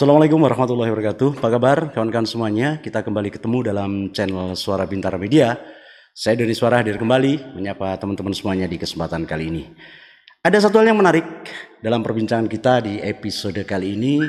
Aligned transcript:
Assalamualaikum 0.00 0.40
warahmatullahi 0.40 0.88
wabarakatuh. 0.96 1.44
Apa 1.44 1.48
kabar 1.60 1.78
kawan-kawan 1.92 2.24
semuanya? 2.24 2.80
Kita 2.80 3.04
kembali 3.04 3.36
ketemu 3.36 3.68
dalam 3.68 4.08
channel 4.16 4.56
Suara 4.56 4.88
Bintara 4.88 5.20
Media. 5.20 5.60
Saya 6.16 6.40
dari 6.40 6.56
Suara 6.56 6.80
hadir 6.80 6.96
kembali 6.96 7.52
menyapa 7.52 8.00
teman-teman 8.00 8.32
semuanya 8.32 8.64
di 8.64 8.80
kesempatan 8.80 9.28
kali 9.28 9.52
ini. 9.52 9.68
Ada 10.40 10.64
satu 10.64 10.80
hal 10.80 10.88
yang 10.88 11.04
menarik 11.04 11.44
dalam 11.84 12.00
perbincangan 12.00 12.48
kita 12.48 12.80
di 12.80 12.96
episode 12.96 13.60
kali 13.68 13.92
ini. 13.92 14.24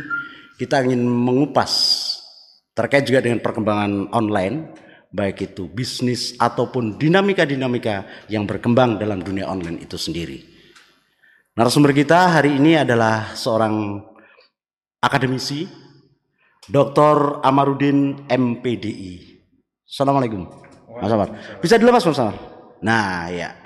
Kita 0.60 0.84
ingin 0.84 1.08
mengupas 1.08 1.72
terkait 2.76 3.08
juga 3.08 3.24
dengan 3.24 3.40
perkembangan 3.40 4.12
online, 4.12 4.76
baik 5.08 5.56
itu 5.56 5.72
bisnis 5.72 6.36
ataupun 6.36 7.00
dinamika-dinamika 7.00 8.28
yang 8.28 8.44
berkembang 8.44 9.00
dalam 9.00 9.24
dunia 9.24 9.48
online 9.48 9.80
itu 9.80 9.96
sendiri. 9.96 10.44
Narasumber 11.56 11.96
kita 11.96 12.44
hari 12.44 12.60
ini 12.60 12.76
adalah 12.76 13.32
seorang 13.40 14.04
akademisi 15.02 15.66
Dr. 16.70 17.42
Amarudin 17.42 18.30
MPDI. 18.30 19.42
Assalamualaikum. 19.90 20.46
Mas 21.02 21.12
Amar. 21.12 21.30
Bisa 21.58 21.82
dilepas 21.82 22.06
Mas 22.06 22.22
Amar? 22.22 22.38
Nah, 22.86 23.28
ya. 23.34 23.58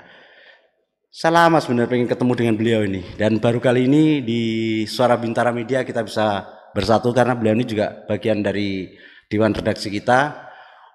Saya 1.12 1.44
lama 1.44 1.60
sebenarnya 1.60 1.88
pengen 1.88 2.08
ketemu 2.08 2.32
dengan 2.36 2.54
beliau 2.60 2.80
ini 2.84 3.00
dan 3.16 3.40
baru 3.40 3.56
kali 3.56 3.88
ini 3.88 4.20
di 4.20 4.42
Suara 4.84 5.16
Bintara 5.16 5.48
Media 5.48 5.80
kita 5.80 6.04
bisa 6.04 6.44
bersatu 6.76 7.08
karena 7.16 7.32
beliau 7.32 7.56
ini 7.56 7.64
juga 7.64 8.04
bagian 8.04 8.44
dari 8.44 8.92
dewan 9.24 9.56
redaksi 9.56 9.88
kita 9.88 10.44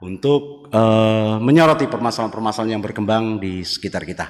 untuk 0.06 0.70
uh, 0.70 1.42
menyoroti 1.42 1.90
permasalahan-permasalahan 1.90 2.78
yang 2.78 2.86
berkembang 2.86 3.42
di 3.42 3.66
sekitar 3.66 4.06
kita. 4.06 4.30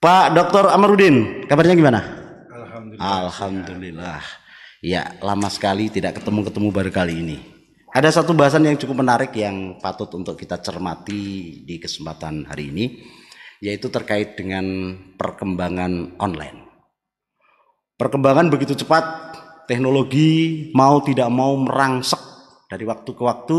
Pak 0.00 0.32
Dr. 0.32 0.72
Amarudin, 0.72 1.44
kabarnya 1.44 1.76
gimana? 1.76 2.00
Alhamdulillah. 2.48 3.28
Alhamdulillah. 3.28 4.45
Ya, 4.84 5.16
lama 5.24 5.48
sekali 5.48 5.88
tidak 5.88 6.20
ketemu-ketemu 6.20 6.68
baru 6.68 6.90
kali 6.92 7.14
ini. 7.24 7.38
Ada 7.96 8.20
satu 8.20 8.36
bahasan 8.36 8.68
yang 8.68 8.76
cukup 8.76 9.00
menarik 9.00 9.32
yang 9.32 9.80
patut 9.80 10.12
untuk 10.12 10.36
kita 10.36 10.60
cermati 10.60 11.64
di 11.64 11.80
kesempatan 11.80 12.44
hari 12.44 12.68
ini, 12.68 13.00
yaitu 13.64 13.88
terkait 13.88 14.36
dengan 14.36 14.92
perkembangan 15.16 16.20
online. 16.20 16.68
Perkembangan 17.96 18.52
begitu 18.52 18.76
cepat, 18.76 19.32
teknologi 19.64 20.68
mau 20.76 21.00
tidak 21.00 21.32
mau 21.32 21.56
merangsek 21.56 22.20
dari 22.68 22.84
waktu 22.84 23.16
ke 23.16 23.22
waktu, 23.24 23.58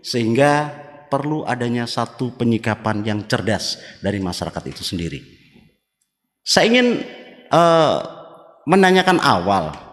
sehingga 0.00 0.72
perlu 1.12 1.44
adanya 1.44 1.84
satu 1.84 2.32
penyikapan 2.40 3.04
yang 3.04 3.20
cerdas 3.28 3.76
dari 4.00 4.16
masyarakat 4.16 4.64
itu 4.64 4.80
sendiri. 4.80 5.20
Saya 6.40 6.72
ingin 6.72 7.04
uh, 7.52 8.00
menanyakan 8.64 9.20
awal 9.20 9.83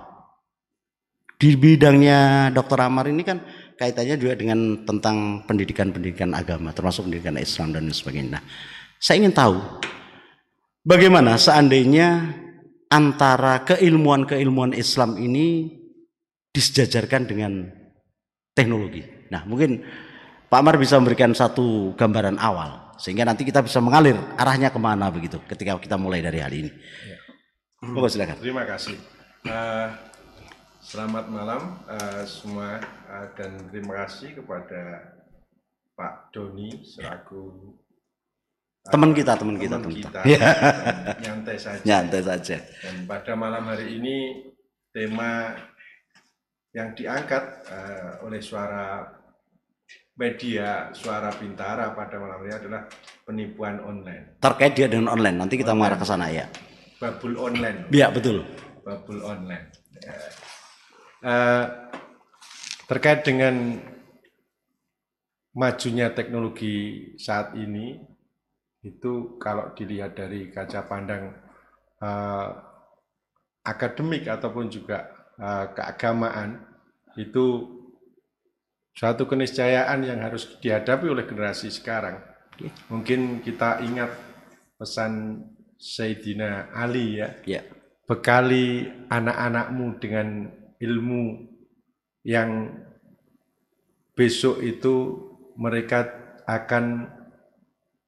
di 1.42 1.58
bidangnya 1.58 2.54
Dr. 2.54 2.86
Amar 2.86 3.10
ini 3.10 3.26
kan 3.26 3.42
kaitannya 3.74 4.14
juga 4.22 4.38
dengan 4.38 4.86
tentang 4.86 5.42
pendidikan-pendidikan 5.50 6.38
agama, 6.38 6.70
termasuk 6.70 7.10
pendidikan 7.10 7.34
Islam 7.42 7.74
dan 7.74 7.90
sebagainya. 7.90 8.38
Nah, 8.38 8.44
saya 9.02 9.26
ingin 9.26 9.34
tahu 9.34 9.58
bagaimana 10.86 11.42
seandainya 11.42 12.38
antara 12.94 13.66
keilmuan-keilmuan 13.66 14.78
Islam 14.78 15.18
ini 15.18 15.66
disejajarkan 16.54 17.26
dengan 17.26 17.74
teknologi. 18.54 19.02
Nah, 19.34 19.42
mungkin 19.50 19.82
Pak 20.46 20.60
Amar 20.62 20.78
bisa 20.78 21.02
memberikan 21.02 21.34
satu 21.34 21.98
gambaran 21.98 22.38
awal 22.38 22.94
sehingga 23.02 23.26
nanti 23.26 23.42
kita 23.42 23.66
bisa 23.66 23.82
mengalir 23.82 24.14
arahnya 24.38 24.70
ke 24.70 24.78
mana 24.78 25.10
begitu 25.10 25.42
ketika 25.50 25.82
kita 25.82 25.98
mulai 25.98 26.22
dari 26.22 26.38
hari 26.38 26.70
ini. 26.70 26.72
Ya. 27.10 27.18
Bapak 27.98 28.14
silakan. 28.14 28.38
Terima 28.38 28.62
kasih. 28.70 28.94
Uh, 29.42 29.90
Selamat 30.82 31.30
malam 31.30 31.78
uh, 31.86 32.26
semua 32.26 32.82
uh, 33.06 33.30
dan 33.38 33.54
terima 33.70 34.02
kasih 34.02 34.34
kepada 34.42 35.14
Pak 35.94 36.34
Doni 36.34 36.82
selaku 36.82 37.70
uh, 38.82 38.90
teman 38.90 39.14
kita, 39.14 39.38
teman 39.38 39.62
kita, 39.62 39.78
teman 39.78 39.94
kita, 39.94 40.20
ya. 40.34 40.42
nyantai 41.22 41.58
saja. 41.62 41.86
Nyantai 41.86 42.22
saja. 42.26 42.58
Dan 42.82 43.06
pada 43.06 43.38
malam 43.38 43.62
hari 43.70 44.02
ini 44.02 44.42
tema 44.90 45.54
yang 46.74 46.98
diangkat 46.98 47.62
uh, 47.70 48.26
oleh 48.26 48.42
suara 48.42 49.06
media 50.18 50.90
suara 50.98 51.30
Bintara 51.38 51.94
pada 51.94 52.18
malam 52.18 52.42
ini 52.42 52.58
adalah 52.58 52.90
penipuan 53.22 53.78
online. 53.86 54.42
Terkait 54.42 54.74
dia 54.74 54.90
dengan 54.90 55.14
online, 55.14 55.46
nanti 55.46 55.62
kita 55.62 55.78
mengarah 55.78 56.02
ke 56.02 56.10
sana 56.10 56.26
ya. 56.34 56.50
Babul 56.98 57.38
online. 57.38 57.86
Iya 57.94 58.10
betul. 58.10 58.42
Babul 58.82 59.22
online. 59.22 59.70
Ya 60.02 60.50
uh, 61.26 61.66
terkait 62.90 63.24
dengan 63.24 63.80
majunya 65.56 66.12
teknologi 66.12 67.12
saat 67.20 67.56
ini 67.56 68.00
itu 68.82 69.38
kalau 69.38 69.72
dilihat 69.78 70.18
dari 70.18 70.50
kaca 70.50 70.88
pandang 70.90 71.38
uh, 72.02 72.50
akademik 73.62 74.26
ataupun 74.26 74.74
juga 74.74 75.06
uh, 75.38 75.70
keagamaan 75.78 76.66
itu 77.14 77.78
suatu 78.96 79.28
keniscayaan 79.30 80.02
yang 80.04 80.20
harus 80.26 80.58
dihadapi 80.60 81.08
oleh 81.08 81.26
generasi 81.28 81.72
sekarang. 81.72 82.20
Mungkin 82.92 83.42
kita 83.42 83.82
ingat 83.82 84.12
pesan 84.78 85.46
Sayyidina 85.82 86.74
Ali 86.78 87.18
ya, 87.18 87.34
ya. 87.46 87.62
bekali 88.06 88.86
anak-anakmu 89.10 89.98
dengan 89.98 90.28
ilmu 90.82 91.48
yang 92.26 92.74
besok 94.18 94.62
itu 94.62 95.18
mereka 95.58 96.10
akan 96.50 97.10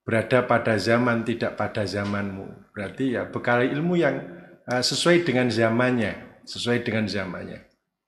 berada 0.03 0.44
pada 0.44 0.75
zaman 0.75 1.23
tidak 1.23 1.56
pada 1.56 1.88
zamanmu. 1.88 2.73
Berarti 2.75 3.16
ya 3.16 3.29
bekal 3.29 3.63
ilmu 3.63 3.95
yang 3.95 4.19
uh, 4.67 4.83
sesuai 4.83 5.23
dengan 5.23 5.47
zamannya, 5.47 6.44
sesuai 6.44 6.83
dengan 6.83 7.07
zamannya. 7.07 7.63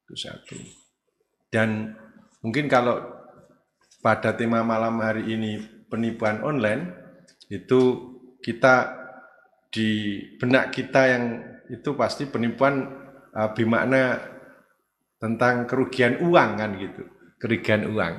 Itu 0.06 0.14
satu. 0.18 0.60
Dan 1.50 1.96
mungkin 2.44 2.68
kalau 2.68 3.00
pada 4.04 4.36
tema 4.36 4.62
malam 4.62 5.02
hari 5.02 5.34
ini 5.34 5.66
penipuan 5.88 6.44
online 6.44 6.94
itu 7.50 8.14
kita 8.44 8.94
di 9.74 10.22
benak 10.38 10.70
kita 10.76 11.02
yang 11.10 11.26
itu 11.72 11.98
pasti 11.98 12.30
penipuan 12.30 12.86
uh, 13.34 13.50
bermakna 13.56 14.35
tentang 15.26 15.66
kerugian 15.66 16.22
uang 16.22 16.50
kan 16.62 16.78
gitu, 16.78 17.02
kerugian 17.42 17.90
uang. 17.90 18.14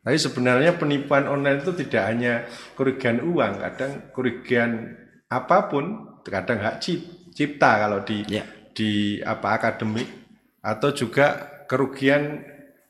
Tapi 0.00 0.16
sebenarnya 0.16 0.80
penipuan 0.80 1.28
online 1.28 1.60
itu 1.60 1.76
tidak 1.84 2.02
hanya 2.08 2.48
kerugian 2.72 3.20
uang, 3.20 3.60
kadang 3.60 3.92
kerugian 4.16 4.96
apa 5.28 5.68
pun, 5.68 6.16
kadang 6.24 6.64
hak 6.64 6.80
cipta 7.36 7.84
kalau 7.84 8.00
di 8.00 8.24
ya. 8.24 8.48
di 8.72 9.20
apa 9.20 9.60
akademik 9.60 10.08
atau 10.64 10.88
juga 10.96 11.26
kerugian 11.68 12.40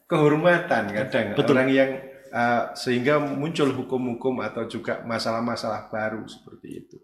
kehormatan 0.08 0.94
kadang 0.94 1.26
Betul. 1.34 1.58
orang 1.58 1.68
yang 1.68 1.90
uh, 2.32 2.72
sehingga 2.72 3.20
muncul 3.20 3.74
hukum-hukum 3.76 4.40
atau 4.40 4.64
juga 4.64 5.04
masalah-masalah 5.04 5.92
baru 5.92 6.24
seperti 6.24 6.68
itu. 6.86 6.96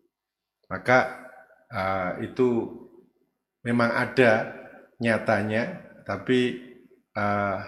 Maka 0.71 1.29
uh, 1.69 2.17
itu 2.25 2.73
memang 3.61 3.93
ada 3.93 4.57
nyatanya 5.01 5.84
tapi 6.05 6.61
uh, 7.17 7.59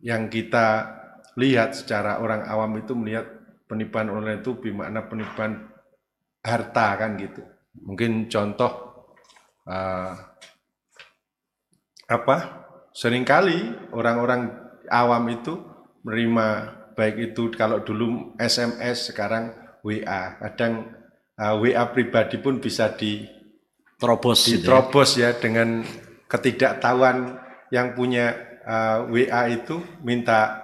yang 0.00 0.28
kita 0.28 0.96
lihat 1.36 1.76
secara 1.76 2.20
orang 2.20 2.44
awam 2.48 2.76
itu 2.80 2.92
melihat 2.92 3.26
penipuan 3.68 4.12
online 4.12 4.44
itu 4.44 4.56
bermakna 4.58 5.06
penipuan 5.06 5.70
harta 6.44 6.86
kan 6.96 7.16
gitu. 7.20 7.44
Mungkin 7.80 8.26
contoh 8.26 9.04
uh, 9.68 10.12
apa? 12.10 12.36
Seringkali 12.90 13.90
orang-orang 13.94 14.50
awam 14.90 15.24
itu 15.30 15.54
menerima 16.02 16.46
baik 16.98 17.32
itu 17.32 17.54
kalau 17.54 17.80
dulu 17.86 18.34
SMS 18.36 19.14
sekarang 19.14 19.54
WA. 19.86 20.36
Kadang 20.42 20.90
uh, 21.38 21.54
eh, 21.54 21.72
WA 21.72 21.84
pribadi 21.94 22.42
pun 22.42 22.58
bisa 22.58 22.90
di 22.92 23.24
terobos 24.00 24.48
diterobos 24.48 25.20
ya. 25.20 25.30
ya 25.30 25.38
dengan 25.38 25.84
ketidaktahuan 26.26 27.49
yang 27.70 27.94
punya 27.94 28.34
uh, 28.66 29.06
eh, 29.06 29.26
WA 29.30 29.42
itu 29.50 29.80
minta 30.02 30.62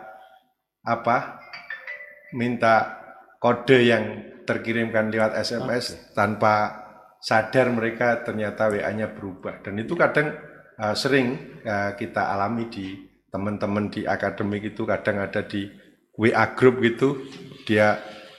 apa? 0.83 1.41
Minta 2.35 2.99
kode 3.39 3.79
yang 3.87 4.05
terkirimkan 4.47 5.11
lewat 5.11 5.39
SMS 5.39 5.95
okay. 5.95 6.15
tanpa 6.15 6.55
sadar 7.23 7.71
mereka 7.75 8.23
ternyata 8.23 8.71
WA-nya 8.71 9.11
berubah 9.11 9.59
dan 9.63 9.75
itu 9.83 9.99
kadang 9.99 10.35
uh, 10.79 10.95
sering 10.95 11.59
uh, 11.67 11.99
kita 11.99 12.31
alami 12.31 12.71
di 12.71 12.87
teman-teman 13.35 13.91
di 13.91 14.07
akademik 14.07 14.75
itu 14.75 14.87
kadang 14.87 15.19
ada 15.19 15.43
di 15.43 15.67
WA 16.15 16.55
group 16.55 16.79
gitu 16.87 17.27
dia 17.67 17.99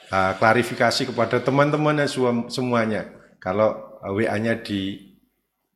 uh, 0.09 0.33
klarifikasi 0.39 1.11
kepada 1.11 1.43
teman-temannya 1.43 2.07
semuanya 2.47 3.11
kalau 3.43 3.99
uh, 3.99 4.13
WA-nya 4.15 4.63
di 4.63 5.11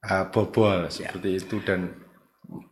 uh, 0.08 0.32
bobol 0.32 0.88
seperti 0.88 1.44
itu 1.44 1.60
dan 1.62 2.01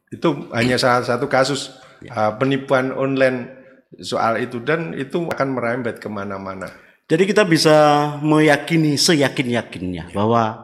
Itu 0.09 0.49
hanya 0.53 0.81
salah 0.81 1.05
satu 1.05 1.29
kasus 1.29 1.77
uh, 2.09 2.33
penipuan 2.37 2.89
online 2.93 3.59
soal 4.01 4.41
itu 4.41 4.61
dan 4.61 4.93
itu 4.97 5.29
akan 5.29 5.57
merembet 5.57 5.97
ke 6.01 6.09
mana-mana. 6.09 6.69
Jadi 7.09 7.25
kita 7.25 7.41
bisa 7.41 7.75
meyakini 8.21 8.93
seyakin-yakinnya 8.93 10.13
bahwa 10.13 10.61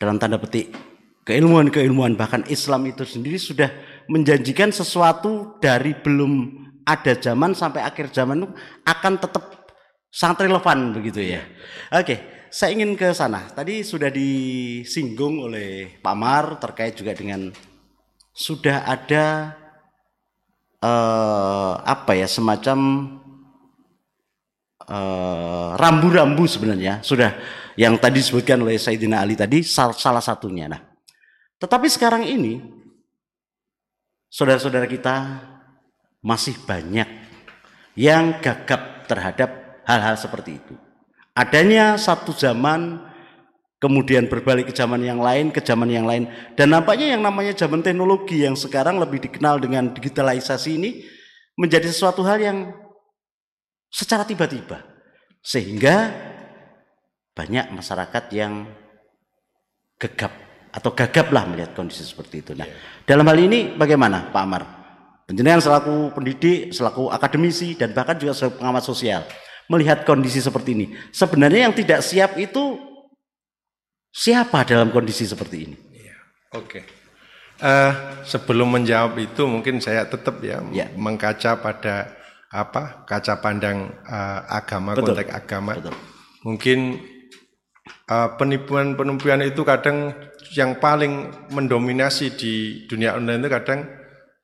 dalam 0.00 0.16
tanda 0.16 0.40
petik 0.40 0.72
keilmuan-keilmuan 1.28 2.16
bahkan 2.16 2.44
Islam 2.48 2.88
itu 2.88 3.04
sendiri 3.04 3.36
sudah 3.36 3.68
menjanjikan 4.08 4.72
sesuatu 4.72 5.56
dari 5.60 5.96
belum 5.96 6.64
ada 6.84 7.16
zaman 7.16 7.56
sampai 7.56 7.80
akhir 7.84 8.12
zaman 8.12 8.44
itu 8.44 8.48
akan 8.84 9.16
tetap 9.16 9.44
sangat 10.12 10.48
relevan 10.48 10.92
begitu 10.92 11.20
ya. 11.24 11.40
Oke, 11.92 12.48
saya 12.52 12.76
ingin 12.76 12.94
ke 12.94 13.10
sana. 13.16 13.48
Tadi 13.50 13.80
sudah 13.80 14.12
disinggung 14.12 15.48
oleh 15.48 16.00
Pak 16.00 16.16
Mar 16.16 16.60
terkait 16.60 16.94
juga 16.94 17.16
dengan 17.16 17.48
sudah 18.34 18.82
ada 18.82 19.54
eh, 20.82 21.74
apa 21.86 22.12
ya 22.18 22.26
semacam 22.26 22.78
eh, 24.90 25.68
rambu-rambu 25.78 26.44
sebenarnya 26.50 26.98
sudah 27.06 27.38
yang 27.78 27.94
tadi 27.98 28.18
disebutkan 28.18 28.58
oleh 28.62 28.74
Sayyidina 28.74 29.22
Ali 29.22 29.38
tadi 29.38 29.62
salah 29.62 30.22
satunya. 30.22 30.66
Nah, 30.66 30.82
tetapi 31.58 31.86
sekarang 31.86 32.26
ini 32.26 32.58
saudara-saudara 34.30 34.90
kita 34.90 35.14
masih 36.22 36.58
banyak 36.66 37.06
yang 37.94 38.42
gagap 38.42 39.06
terhadap 39.06 39.82
hal-hal 39.86 40.18
seperti 40.18 40.58
itu. 40.58 40.74
Adanya 41.34 41.98
satu 41.98 42.34
zaman 42.34 43.02
kemudian 43.84 44.32
berbalik 44.32 44.72
ke 44.72 44.74
zaman 44.74 45.04
yang 45.04 45.20
lain, 45.20 45.52
ke 45.52 45.60
zaman 45.60 45.92
yang 45.92 46.08
lain 46.08 46.24
dan 46.56 46.72
nampaknya 46.72 47.12
yang 47.12 47.20
namanya 47.20 47.52
zaman 47.52 47.84
teknologi 47.84 48.40
yang 48.40 48.56
sekarang 48.56 48.96
lebih 48.96 49.20
dikenal 49.28 49.60
dengan 49.60 49.92
digitalisasi 49.92 50.80
ini 50.80 51.04
menjadi 51.60 51.92
sesuatu 51.92 52.24
hal 52.24 52.40
yang 52.40 52.72
secara 53.92 54.24
tiba-tiba 54.24 54.80
sehingga 55.44 56.16
banyak 57.36 57.76
masyarakat 57.76 58.24
yang 58.32 58.64
gegap 60.00 60.32
atau 60.72 60.90
gagaplah 60.96 61.44
melihat 61.44 61.76
kondisi 61.76 62.08
seperti 62.08 62.40
itu. 62.40 62.52
Nah, 62.56 62.66
dalam 63.04 63.28
hal 63.28 63.36
ini 63.36 63.76
bagaimana 63.76 64.32
Pak 64.32 64.42
Amar? 64.42 64.62
Penjenengan 65.28 65.60
selaku 65.60 66.12
pendidik, 66.16 66.72
selaku 66.72 67.12
akademisi 67.12 67.76
dan 67.76 67.92
bahkan 67.92 68.16
juga 68.16 68.32
selaku 68.32 68.60
pengamat 68.60 68.84
sosial 68.84 69.22
melihat 69.68 70.04
kondisi 70.04 70.40
seperti 70.40 70.72
ini. 70.72 70.86
Sebenarnya 71.12 71.68
yang 71.68 71.74
tidak 71.76 72.00
siap 72.04 72.36
itu 72.36 72.76
siapa 74.14 74.62
dalam 74.62 74.94
kondisi 74.94 75.26
seperti 75.26 75.56
ini? 75.66 75.76
Iya. 75.90 76.16
Oke. 76.54 76.70
Okay. 76.70 76.84
Uh, 77.58 77.66
eh, 77.66 77.92
sebelum 78.26 78.70
menjawab 78.70 79.18
itu 79.18 79.42
mungkin 79.46 79.82
saya 79.82 80.06
tetap 80.06 80.38
ya, 80.42 80.62
ya. 80.70 80.90
mengkaca 80.94 81.58
pada 81.58 82.14
apa 82.54 83.02
kaca 83.02 83.42
pandang 83.42 83.90
uh, 84.06 84.46
agama 84.46 84.94
Betul. 84.94 85.18
konteks 85.18 85.32
agama. 85.34 85.72
Betul. 85.74 85.94
Mungkin 86.46 86.78
uh, 88.10 88.28
penipuan-penipuan 88.38 89.42
itu 89.42 89.66
kadang 89.66 90.14
yang 90.54 90.78
paling 90.78 91.34
mendominasi 91.50 92.38
di 92.38 92.54
dunia 92.86 93.18
online 93.18 93.42
itu 93.42 93.50
kadang 93.50 93.80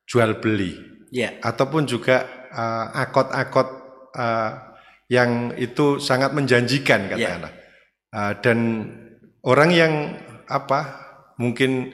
jual 0.03 0.43
beli, 0.43 0.75
yeah. 1.13 1.39
ataupun 1.39 1.87
juga 1.87 2.47
uh, 2.51 2.91
akot-akot 2.91 3.67
uh, 4.17 4.51
yang 5.07 5.55
itu 5.55 6.03
sangat 6.03 6.35
menjanjikan 6.35 7.07
ya. 7.07 7.09
katakanlah, 7.15 7.53
yeah. 7.53 8.17
uh, 8.17 8.33
dan 8.43 8.57
orang 9.45 9.69
yang 9.73 9.93
apa 10.45 11.01
mungkin 11.39 11.93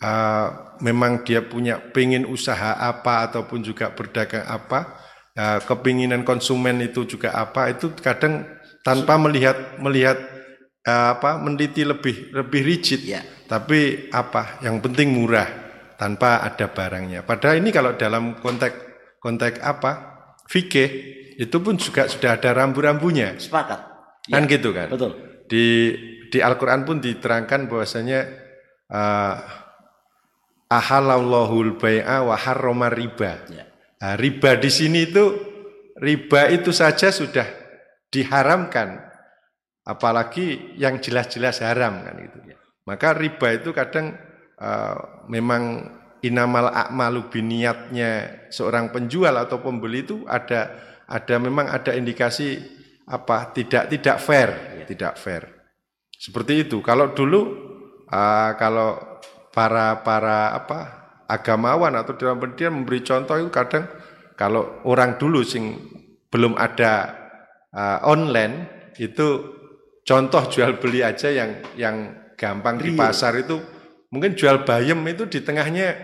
uh, 0.00 0.76
memang 0.80 1.24
dia 1.24 1.44
punya 1.44 1.80
pengen 1.92 2.28
usaha 2.28 2.76
apa 2.76 3.28
ataupun 3.30 3.64
juga 3.64 3.92
berdagang 3.92 4.44
apa, 4.44 5.00
uh, 5.36 5.58
kepinginan 5.64 6.22
konsumen 6.22 6.80
itu 6.84 7.04
juga 7.08 7.32
apa 7.34 7.72
itu 7.72 7.92
kadang 7.98 8.44
tanpa 8.84 9.18
melihat 9.18 9.80
melihat 9.80 10.16
uh, 10.86 11.18
apa 11.18 11.40
meneliti 11.40 11.82
lebih 11.82 12.30
lebih 12.32 12.60
rigid. 12.62 13.02
Yeah 13.02 13.36
tapi 13.46 14.10
apa 14.10 14.58
yang 14.60 14.82
penting 14.82 15.14
murah 15.14 15.46
tanpa 15.96 16.42
ada 16.42 16.66
barangnya. 16.68 17.22
Padahal 17.22 17.62
ini 17.62 17.70
kalau 17.70 17.94
dalam 17.94 18.36
konteks 18.42 18.76
konteks 19.22 19.62
apa 19.62 19.92
fikih 20.50 20.90
itu 21.38 21.56
pun 21.62 21.78
juga 21.78 22.10
sudah 22.10 22.36
ada 22.36 22.52
rambu-rambunya. 22.52 23.38
Sepakat. 23.38 23.80
Kan 24.26 24.44
ya, 24.44 24.52
gitu 24.58 24.74
kan. 24.74 24.90
Betul. 24.90 25.14
Di 25.46 25.94
di 26.26 26.38
Al-Qur'an 26.42 26.82
pun 26.82 26.98
diterangkan 26.98 27.70
bahwasanya 27.70 28.20
uh, 28.90 29.34
ahalallahul 30.70 31.78
bai'a 31.78 32.26
wa 32.26 32.34
harrama 32.34 32.90
riba. 32.90 33.46
Ya. 33.50 33.64
Nah, 34.02 34.14
riba 34.18 34.58
di 34.58 34.70
sini 34.70 35.06
itu 35.08 35.24
riba 35.96 36.50
itu 36.52 36.74
saja 36.74 37.08
sudah 37.08 37.46
diharamkan 38.10 39.00
apalagi 39.86 40.76
yang 40.76 40.98
jelas-jelas 40.98 41.62
haram 41.62 42.02
kan 42.02 42.14
gitu. 42.18 42.38
Ya. 42.50 42.58
Maka 42.86 43.14
riba 43.14 43.54
itu 43.54 43.70
kadang 43.70 44.18
uh, 44.58 45.26
memang 45.30 45.94
inamal 46.26 46.74
akmalu 46.74 47.30
biniatnya 47.30 48.42
seorang 48.50 48.90
penjual 48.90 49.32
atau 49.38 49.62
pembeli 49.62 50.02
itu 50.02 50.26
ada 50.26 50.74
ada 51.06 51.34
memang 51.38 51.70
ada 51.70 51.94
indikasi 51.94 52.58
apa 53.06 53.54
tidak 53.54 53.86
tidak 53.94 54.18
fair. 54.18 54.50
Tidak 54.86 55.18
fair. 55.18 55.44
Seperti 56.16 56.64
itu. 56.64 56.80
Kalau 56.80 57.12
dulu 57.12 57.40
uh, 58.08 58.50
kalau 58.56 59.20
para 59.52 60.00
para 60.00 60.54
apa 60.54 60.78
agamawan 61.26 61.92
atau 61.98 62.14
dalam 62.14 62.38
pendidikan 62.38 62.72
memberi 62.80 63.02
contoh 63.02 63.36
itu 63.36 63.50
kadang 63.50 63.84
kalau 64.38 64.80
orang 64.86 65.18
dulu 65.18 65.42
sing 65.42 65.76
belum 66.30 66.54
ada 66.54 67.12
uh, 67.74 67.98
online 68.06 68.88
itu 68.96 69.56
contoh 70.06 70.42
jual 70.48 70.78
beli 70.78 71.02
aja 71.02 71.28
yang 71.32 71.50
yang 71.74 71.96
gampang 72.36 72.78
di 72.78 72.92
pasar 72.94 73.36
itu 73.40 73.58
mungkin 74.12 74.36
jual 74.36 74.62
bayam 74.62 75.02
itu 75.08 75.26
di 75.26 75.40
tengahnya 75.42 75.96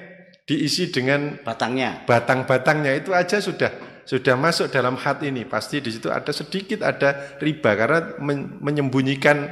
diisi 0.48 0.90
dengan 0.90 1.38
batangnya. 1.40 2.02
Batang-batangnya 2.08 2.98
itu 2.98 3.14
aja 3.14 3.38
sudah 3.38 3.91
sudah 4.04 4.34
masuk 4.34 4.70
dalam 4.70 4.98
hati 4.98 5.30
ini. 5.30 5.46
Pasti 5.46 5.78
di 5.78 5.90
situ 5.90 6.10
ada 6.10 6.30
sedikit 6.30 6.82
ada 6.82 7.38
riba 7.38 7.74
karena 7.74 8.16
men 8.18 8.58
menyembunyikan 8.62 9.48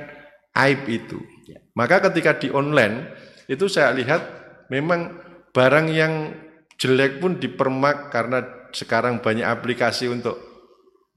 aib 0.57 0.87
itu. 0.91 1.19
Ya. 1.47 1.63
Maka 1.75 2.03
ketika 2.11 2.39
di 2.39 2.49
online 2.51 3.15
itu 3.47 3.67
saya 3.67 3.95
lihat 3.95 4.23
memang 4.71 5.19
barang 5.51 5.87
yang 5.91 6.35
jelek 6.79 7.19
pun 7.19 7.37
dipermak 7.37 8.11
karena 8.15 8.47
sekarang 8.71 9.19
banyak 9.19 9.45
aplikasi 9.45 10.07
untuk 10.07 10.39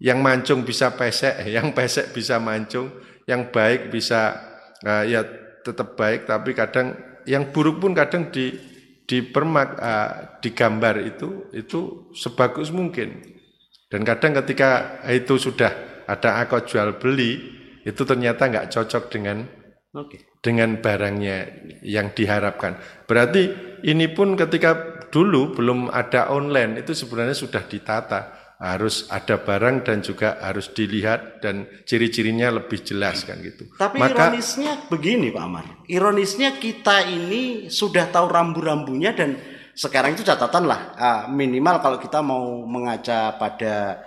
yang 0.01 0.19
mancung 0.19 0.65
bisa 0.65 0.91
pesek, 0.93 1.45
yang 1.55 1.71
pesek 1.71 2.11
bisa 2.11 2.41
mancung, 2.41 2.89
yang 3.29 3.53
baik 3.53 3.93
bisa 3.93 4.35
uh, 4.83 5.03
ya 5.07 5.23
tetap 5.63 5.95
baik 5.95 6.27
tapi 6.27 6.51
kadang 6.51 6.91
yang 7.23 7.55
buruk 7.55 7.79
pun 7.79 7.95
kadang 7.95 8.27
di 8.27 8.51
dipermak 9.03 9.69
uh, 9.79 10.11
digambar 10.39 11.03
itu 11.03 11.51
itu 11.51 12.09
sebagus 12.15 12.71
mungkin. 12.71 13.19
Dan 13.91 14.01
kadang 14.07 14.33
ketika 14.41 15.01
itu 15.11 15.37
sudah 15.37 16.03
ada 16.09 16.41
akad 16.41 16.65
jual 16.65 16.97
beli 16.97 17.39
itu 17.83 18.01
ternyata 18.07 18.47
nggak 18.49 18.71
cocok 18.71 19.03
dengan 19.11 19.43
okay. 19.93 20.23
dengan 20.41 20.79
barangnya 20.79 21.37
yang 21.83 22.15
diharapkan. 22.15 22.79
Berarti 23.05 23.53
ini 23.85 24.09
pun 24.09 24.33
ketika 24.39 25.03
dulu 25.13 25.53
belum 25.53 25.93
ada 25.93 26.33
online 26.33 26.81
itu 26.81 26.97
sebenarnya 26.97 27.37
sudah 27.37 27.61
ditata 27.69 28.42
harus 28.63 29.11
ada 29.11 29.43
barang 29.43 29.83
dan 29.83 29.99
juga 29.99 30.39
harus 30.39 30.71
dilihat 30.71 31.43
dan 31.43 31.67
ciri-cirinya 31.83 32.47
lebih 32.47 32.79
jelas 32.79 33.27
kan 33.27 33.43
gitu. 33.43 33.67
Tapi 33.75 33.99
Maka, 33.99 34.31
ironisnya 34.31 34.87
begini 34.87 35.35
Pak 35.35 35.43
Amar, 35.43 35.83
ironisnya 35.91 36.55
kita 36.55 37.03
ini 37.11 37.67
sudah 37.67 38.07
tahu 38.07 38.31
rambu-rambunya 38.31 39.11
dan 39.11 39.35
sekarang 39.75 40.15
itu 40.15 40.23
catatan 40.23 40.63
lah 40.63 40.95
uh, 40.95 41.21
minimal 41.27 41.83
kalau 41.83 41.99
kita 41.99 42.23
mau 42.23 42.63
mengaca 42.63 43.35
pada 43.35 43.99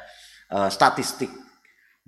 uh, 0.49 0.73
statistik 0.73 1.29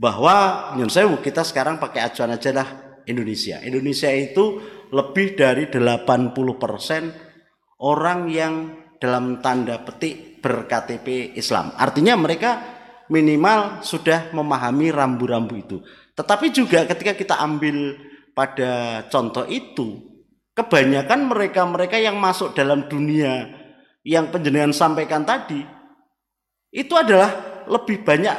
bahwa 0.00 0.72
menurut 0.72 0.94
saya 0.94 1.04
kita 1.20 1.44
sekarang 1.44 1.76
pakai 1.76 2.00
acuan 2.00 2.32
aja 2.32 2.48
lah 2.56 2.68
Indonesia. 3.04 3.60
Indonesia 3.60 4.08
itu 4.08 4.56
lebih 4.88 5.36
dari 5.36 5.68
80% 5.68 7.84
orang 7.84 8.20
yang 8.32 8.72
dalam 8.96 9.44
tanda 9.44 9.84
petik 9.84 10.27
berKTP 10.38 11.36
Islam. 11.38 11.74
Artinya 11.76 12.14
mereka 12.14 12.62
minimal 13.08 13.82
sudah 13.82 14.30
memahami 14.32 14.92
rambu-rambu 14.92 15.54
itu. 15.58 15.76
Tetapi 16.14 16.50
juga 16.50 16.84
ketika 16.84 17.14
kita 17.14 17.34
ambil 17.40 17.96
pada 18.34 19.02
contoh 19.10 19.46
itu, 19.48 20.02
kebanyakan 20.54 21.30
mereka-mereka 21.30 21.96
yang 21.98 22.18
masuk 22.18 22.54
dalam 22.54 22.86
dunia 22.86 23.48
yang 24.06 24.30
penjenengan 24.30 24.74
sampaikan 24.74 25.22
tadi, 25.22 25.62
itu 26.72 26.94
adalah 26.94 27.64
lebih 27.66 28.02
banyak 28.04 28.36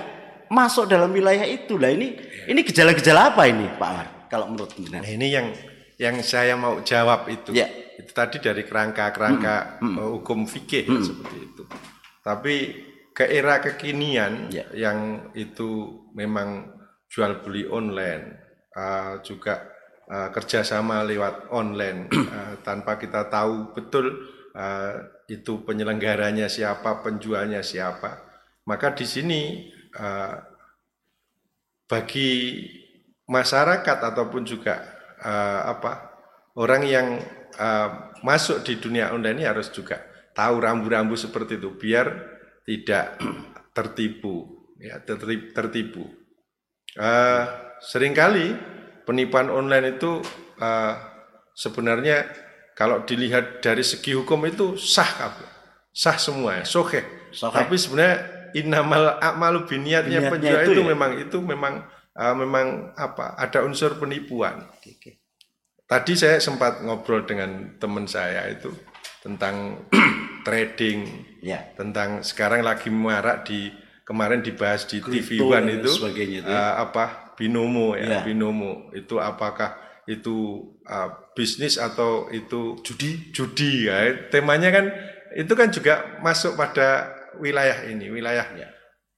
masuk 0.50 0.90
dalam 0.90 1.14
wilayah 1.14 1.46
itu. 1.46 1.78
Lah 1.78 1.94
ini 1.94 2.18
ini 2.50 2.60
gejala-gejala 2.66 3.34
apa 3.36 3.48
ini, 3.48 3.66
Pak 3.78 3.88
Amar? 3.90 4.08
Kalau 4.30 4.46
menurut 4.50 4.74
penjenengan? 4.74 5.04
Nah, 5.06 5.12
ini 5.14 5.28
yang 5.30 5.48
yang 6.00 6.16
saya 6.24 6.54
mau 6.56 6.80
jawab 6.82 7.28
itu. 7.28 7.52
Ya. 7.54 7.68
Itu 8.00 8.12
tadi 8.16 8.40
dari 8.40 8.64
kerangka-kerangka 8.64 9.84
hmm. 9.84 9.98
hukum 10.00 10.48
fikih 10.48 10.88
hmm. 10.88 11.04
seperti 11.04 11.38
itu. 11.44 11.64
Tapi 12.24 12.56
ke 13.12 13.28
era 13.28 13.60
kekinian 13.60 14.48
ya. 14.48 14.72
yang 14.72 15.30
itu 15.36 16.02
memang 16.16 16.72
jual 17.12 17.44
beli 17.44 17.68
online, 17.68 18.40
uh, 18.72 19.20
juga 19.20 19.68
uh, 20.08 20.32
kerjasama 20.32 21.04
lewat 21.04 21.52
online 21.52 22.08
uh, 22.08 22.56
tanpa 22.68 22.96
kita 22.96 23.28
tahu 23.28 23.76
betul 23.76 24.30
uh, 24.56 24.94
itu 25.28 25.68
penyelenggaranya 25.68 26.48
siapa, 26.48 27.04
penjualnya 27.04 27.60
siapa, 27.60 28.24
maka 28.64 28.96
di 28.96 29.04
sini 29.04 29.68
uh, 30.00 30.40
bagi 31.90 32.64
masyarakat 33.26 33.98
ataupun 34.14 34.46
juga 34.46 34.80
uh, 35.22 35.76
apa 35.76 36.14
orang 36.58 36.84
yang 36.86 37.08
uh, 37.60 38.16
masuk 38.24 38.64
di 38.64 38.80
dunia 38.80 39.12
online 39.12 39.44
ini 39.44 39.46
harus 39.46 39.68
juga 39.70 40.00
tahu 40.32 40.64
rambu-rambu 40.64 41.20
seperti 41.20 41.60
itu 41.60 41.76
biar 41.76 42.08
tidak 42.64 43.20
tertipu 43.78 44.66
ya 44.80 45.04
tertipu. 45.54 46.08
Uh, 46.98 47.44
sering 47.84 48.16
kali 48.16 48.56
penipuan 49.06 49.52
online 49.52 50.00
itu 50.00 50.24
uh, 50.58 50.96
sebenarnya 51.54 52.28
kalau 52.74 53.04
dilihat 53.04 53.60
dari 53.60 53.84
segi 53.84 54.16
hukum 54.16 54.40
itu 54.48 54.80
sah 54.80 55.36
sah 55.92 56.16
semua 56.16 56.64
ya 56.64 56.66
soke 56.66 57.30
tapi 57.36 57.76
sebenarnya 57.76 58.18
inamal 58.56 59.20
amalu 59.20 59.68
biniatnya 59.68 60.32
penjual 60.32 60.64
itu, 60.64 60.72
itu 60.74 60.82
ya? 60.82 60.88
memang 60.96 61.12
itu 61.20 61.38
memang 61.44 61.74
uh, 62.16 62.36
memang 62.40 62.96
apa 62.96 63.36
ada 63.36 63.68
unsur 63.68 64.00
penipuan 64.00 64.66
tadi 65.90 66.14
saya 66.14 66.38
sempat 66.38 66.86
ngobrol 66.86 67.26
dengan 67.26 67.76
teman 67.82 68.06
saya 68.06 68.46
itu 68.46 68.70
tentang 69.26 69.84
trading, 70.48 71.10
ya. 71.42 71.74
tentang 71.76 72.22
sekarang 72.22 72.64
lagi 72.64 72.88
marak 72.94 73.50
di 73.50 73.74
kemarin 74.06 74.46
dibahas 74.46 74.88
di 74.88 75.02
TV 75.02 75.42
One 75.44 75.82
itu, 75.82 75.92
itu 76.16 76.46
uh, 76.46 76.74
apa? 76.80 77.36
Binomo 77.36 77.98
ya, 77.98 78.20
ya. 78.20 78.22
Binomo. 78.24 78.94
Itu 78.96 79.20
apakah 79.20 79.76
itu 80.08 80.66
uh, 80.88 81.10
bisnis 81.36 81.76
atau 81.76 82.32
itu 82.32 82.80
judi. 82.86 83.34
judi 83.34 83.90
ya. 83.90 84.30
Temanya 84.32 84.70
kan 84.72 84.86
itu 85.36 85.54
kan 85.58 85.70
juga 85.74 86.22
masuk 86.24 86.56
pada 86.56 87.12
wilayah 87.38 87.86
ini 87.86 88.08
wilayah 88.08 88.48
ya. 88.56 88.68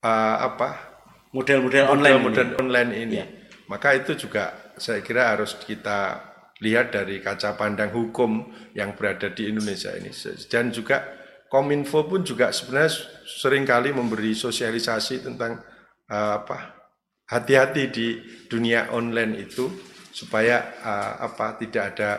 uh, 0.02 0.50
apa? 0.50 0.92
Model-model 1.32 1.86
online 1.88 2.20
model 2.20 2.48
ini. 2.48 2.56
online 2.60 2.92
ini. 2.96 3.16
Ya. 3.22 3.28
maka 3.72 3.96
itu 3.96 4.20
juga 4.20 4.52
saya 4.76 5.00
kira 5.00 5.32
harus 5.32 5.56
kita 5.56 6.31
lihat 6.62 6.94
dari 6.94 7.20
kaca 7.20 7.58
pandang 7.58 7.90
hukum 7.90 8.54
yang 8.78 8.94
berada 8.94 9.34
di 9.34 9.50
Indonesia 9.50 9.92
ini 9.98 10.14
dan 10.48 10.70
juga 10.70 11.22
Kominfo 11.52 12.08
pun 12.08 12.24
juga 12.24 12.56
sebenarnya 12.56 12.96
sering 13.28 13.68
kali 13.68 13.92
memberi 13.92 14.32
sosialisasi 14.32 15.20
tentang 15.20 15.60
uh, 16.08 16.40
apa 16.40 16.80
hati-hati 17.28 17.84
di 17.92 18.08
dunia 18.48 18.88
online 18.96 19.44
itu 19.44 19.68
supaya 20.16 20.80
uh, 20.80 21.28
apa 21.28 21.60
tidak 21.60 21.84
ada 21.92 22.12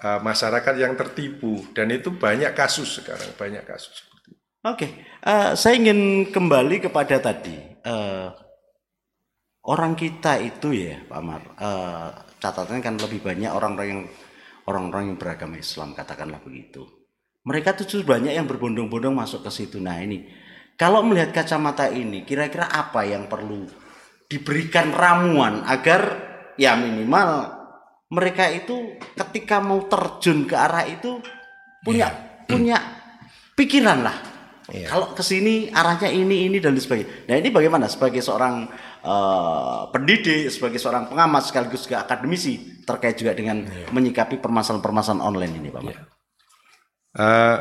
uh, 0.00 0.20
masyarakat 0.24 0.74
yang 0.80 0.96
tertipu 0.96 1.68
dan 1.76 1.92
itu 1.92 2.16
banyak 2.16 2.56
kasus 2.56 3.04
sekarang 3.04 3.28
banyak 3.36 3.60
kasus 3.68 3.92
seperti 3.92 4.40
itu. 4.40 4.44
Oke, 4.64 4.72
okay. 4.72 4.90
uh, 5.28 5.52
saya 5.52 5.76
ingin 5.76 6.32
kembali 6.32 6.80
kepada 6.80 7.20
tadi 7.20 7.60
uh, 7.84 8.32
orang 9.68 9.92
kita 9.96 10.40
itu 10.40 10.72
ya 10.72 11.04
Pak 11.04 11.18
Amar 11.20 11.42
uh, 11.60 12.23
catatannya 12.44 12.84
kan 12.84 13.00
lebih 13.00 13.24
banyak 13.24 13.48
orang-orang 13.48 13.88
yang 13.88 14.02
orang-orang 14.68 15.12
yang 15.12 15.16
beragama 15.16 15.56
Islam 15.56 15.96
katakanlah 15.96 16.44
begitu. 16.44 16.84
Mereka 17.44 17.76
tuh 17.76 18.04
banyak 18.04 18.36
yang 18.36 18.44
berbondong-bondong 18.44 19.16
masuk 19.16 19.44
ke 19.44 19.50
situ. 19.52 19.80
Nah 19.80 20.00
ini 20.00 20.28
kalau 20.76 21.00
melihat 21.00 21.32
kacamata 21.32 21.88
ini 21.88 22.24
kira-kira 22.28 22.68
apa 22.68 23.04
yang 23.08 23.28
perlu 23.28 23.64
diberikan 24.28 24.92
ramuan 24.92 25.64
agar 25.64 26.02
ya 26.60 26.76
minimal 26.76 27.52
mereka 28.10 28.48
itu 28.52 28.96
ketika 29.16 29.60
mau 29.60 29.84
terjun 29.88 30.48
ke 30.48 30.54
arah 30.56 30.84
itu 30.88 31.20
punya 31.84 32.08
yeah. 32.08 32.46
punya 32.48 32.76
pikiran 33.56 34.04
lah. 34.04 34.16
Yeah. 34.72 34.88
Kalau 34.88 35.12
ke 35.12 35.20
sini 35.20 35.68
arahnya 35.68 36.08
ini 36.08 36.48
ini 36.48 36.56
dan 36.56 36.72
sebagainya. 36.72 37.28
Nah 37.28 37.36
ini 37.36 37.52
bagaimana 37.52 37.84
sebagai 37.84 38.24
seorang 38.24 38.64
uh, 39.04 39.92
pendidik, 39.92 40.48
sebagai 40.48 40.80
seorang 40.80 41.12
pengamat 41.12 41.44
sekaligus 41.44 41.84
juga 41.84 42.08
akademisi 42.08 42.80
terkait 42.80 43.20
juga 43.20 43.36
dengan 43.36 43.68
yeah. 43.68 43.92
menyikapi 43.92 44.40
permasalahan-permasalahan 44.40 45.20
online 45.20 45.52
ini, 45.60 45.68
Pak. 45.68 45.82
Uh, 45.84 47.56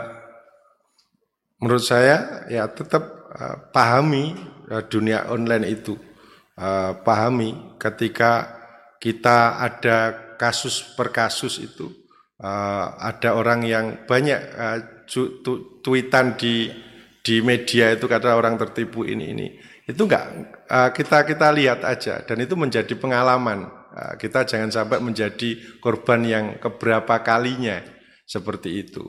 menurut 1.60 1.84
saya 1.84 2.48
ya 2.48 2.72
tetap 2.72 3.04
uh, 3.36 3.68
pahami 3.76 4.32
uh, 4.72 4.88
dunia 4.88 5.28
online 5.28 5.76
itu, 5.76 6.00
uh, 6.56 6.96
pahami 7.04 7.76
ketika 7.76 8.64
kita 9.04 9.60
ada 9.60 10.16
kasus 10.40 10.96
per 10.96 11.12
kasus 11.12 11.60
itu 11.60 11.92
uh, 12.40 12.96
ada 12.96 13.36
orang 13.36 13.68
yang 13.68 13.86
banyak 14.08 14.40
uh, 14.56 14.80
tweetan 15.84 16.40
di 16.40 16.72
di 17.24 17.40
media 17.40 17.96
itu 17.96 18.06
kata 18.06 18.36
orang 18.36 18.60
tertipu 18.60 19.08
ini 19.08 19.32
ini. 19.32 19.48
Itu 19.88 20.06
enggak 20.06 20.26
uh, 20.68 20.90
kita 20.92 21.24
kita 21.24 21.48
lihat 21.56 21.88
aja. 21.88 22.20
Dan 22.28 22.44
itu 22.44 22.54
menjadi 22.60 22.94
pengalaman. 23.00 23.72
Uh, 23.94 24.14
kita 24.20 24.44
jangan 24.44 24.70
sampai 24.70 25.00
menjadi 25.00 25.80
korban 25.80 26.22
yang 26.28 26.46
keberapa 26.60 27.24
kalinya 27.24 27.80
seperti 28.28 28.84
itu. 28.84 29.08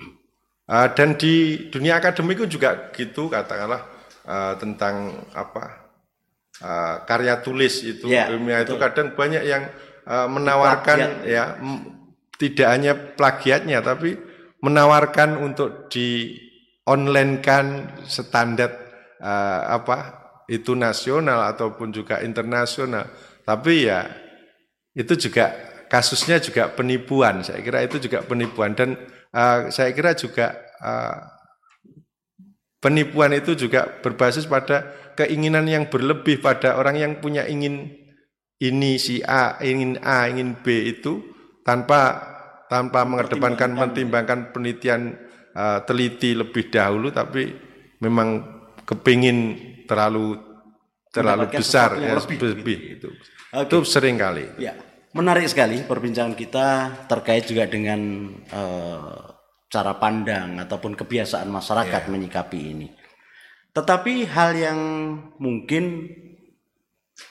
Uh, 0.65 0.89
dan 0.95 1.19
di 1.19 1.67
dunia 1.69 1.99
akademik 2.01 2.41
juga 2.47 2.89
gitu 2.95 3.29
katakanlah 3.29 3.85
uh, 4.25 4.55
tentang 4.57 5.27
apa 5.37 5.85
uh, 6.65 7.05
karya 7.05 7.41
tulis 7.45 7.85
itu 7.85 8.09
ya, 8.09 8.33
ilmiah 8.33 8.65
itu 8.65 8.77
kadang 8.81 9.13
banyak 9.13 9.45
yang 9.45 9.69
uh, 10.09 10.25
menawarkan 10.25 11.21
Plagiat. 11.21 11.29
ya 11.29 11.45
tidak 12.41 12.69
hanya 12.69 12.93
plagiatnya 12.97 13.79
tapi 13.85 14.17
menawarkan 14.65 15.37
untuk 15.41 15.93
di 15.93 16.41
online 16.85 17.41
kan 17.41 17.97
standar 18.05 18.71
uh, 19.21 19.61
apa 19.73 19.97
itu 20.49 20.77
nasional 20.77 21.49
ataupun 21.53 21.93
juga 21.93 22.21
internasional. 22.21 23.09
Tapi 23.45 23.89
ya 23.89 24.09
itu 24.93 25.17
juga 25.17 25.53
kasusnya 25.89 26.41
juga 26.41 26.73
penipuan. 26.73 27.45
Saya 27.45 27.61
kira 27.65 27.85
itu 27.85 28.01
juga 28.01 28.25
penipuan 28.25 28.77
dan 28.77 28.97
uh, 29.33 29.69
saya 29.73 29.93
kira 29.97 30.13
juga 30.13 30.57
uh, 30.81 31.17
penipuan 32.85 33.33
itu 33.33 33.57
juga 33.57 33.89
berbasis 34.05 34.45
pada 34.45 34.93
keinginan 35.17 35.65
yang 35.65 35.89
berlebih 35.89 36.43
pada 36.45 36.77
orang 36.77 37.01
yang 37.01 37.13
punya 37.23 37.49
ingin 37.49 37.89
ini 38.61 38.97
si 39.01 39.25
A, 39.25 39.57
ingin 39.61 40.01
A, 40.05 40.29
ingin 40.31 40.57
B 40.61 40.95
itu 40.95 41.21
tanpa 41.65 42.33
tanpa 42.69 43.05
mengedepankan 43.05 43.77
mentimbangkan 43.77 44.53
penelitian 44.53 45.17
uh, 45.55 45.81
teliti 45.87 46.35
lebih 46.35 46.69
dahulu 46.69 47.15
tapi 47.15 47.55
memang 48.03 48.43
kepingin 48.85 49.39
terlalu 49.89 50.37
terlalu 51.15 51.47
besar 51.55 51.97
ya 51.97 52.19
lebih, 52.19 52.39
lebih 52.43 52.79
itu. 52.99 53.09
Okay. 53.55 53.71
Itu 53.71 53.87
sering 53.87 54.19
kali. 54.19 54.59
Ya. 54.59 54.75
Menarik 55.15 55.47
sekali 55.47 55.87
perbincangan 55.87 56.35
kita 56.35 56.67
terkait 57.07 57.47
juga 57.47 57.71
dengan 57.71 58.27
uh, 58.51 59.31
cara 59.71 59.95
pandang 59.95 60.59
ataupun 60.59 60.99
kebiasaan 60.99 61.47
masyarakat 61.47 62.03
yeah. 62.03 62.11
menyikapi 62.11 62.61
ini. 62.75 62.91
Tetapi 63.71 64.27
hal 64.27 64.59
yang 64.59 64.81
mungkin 65.39 66.11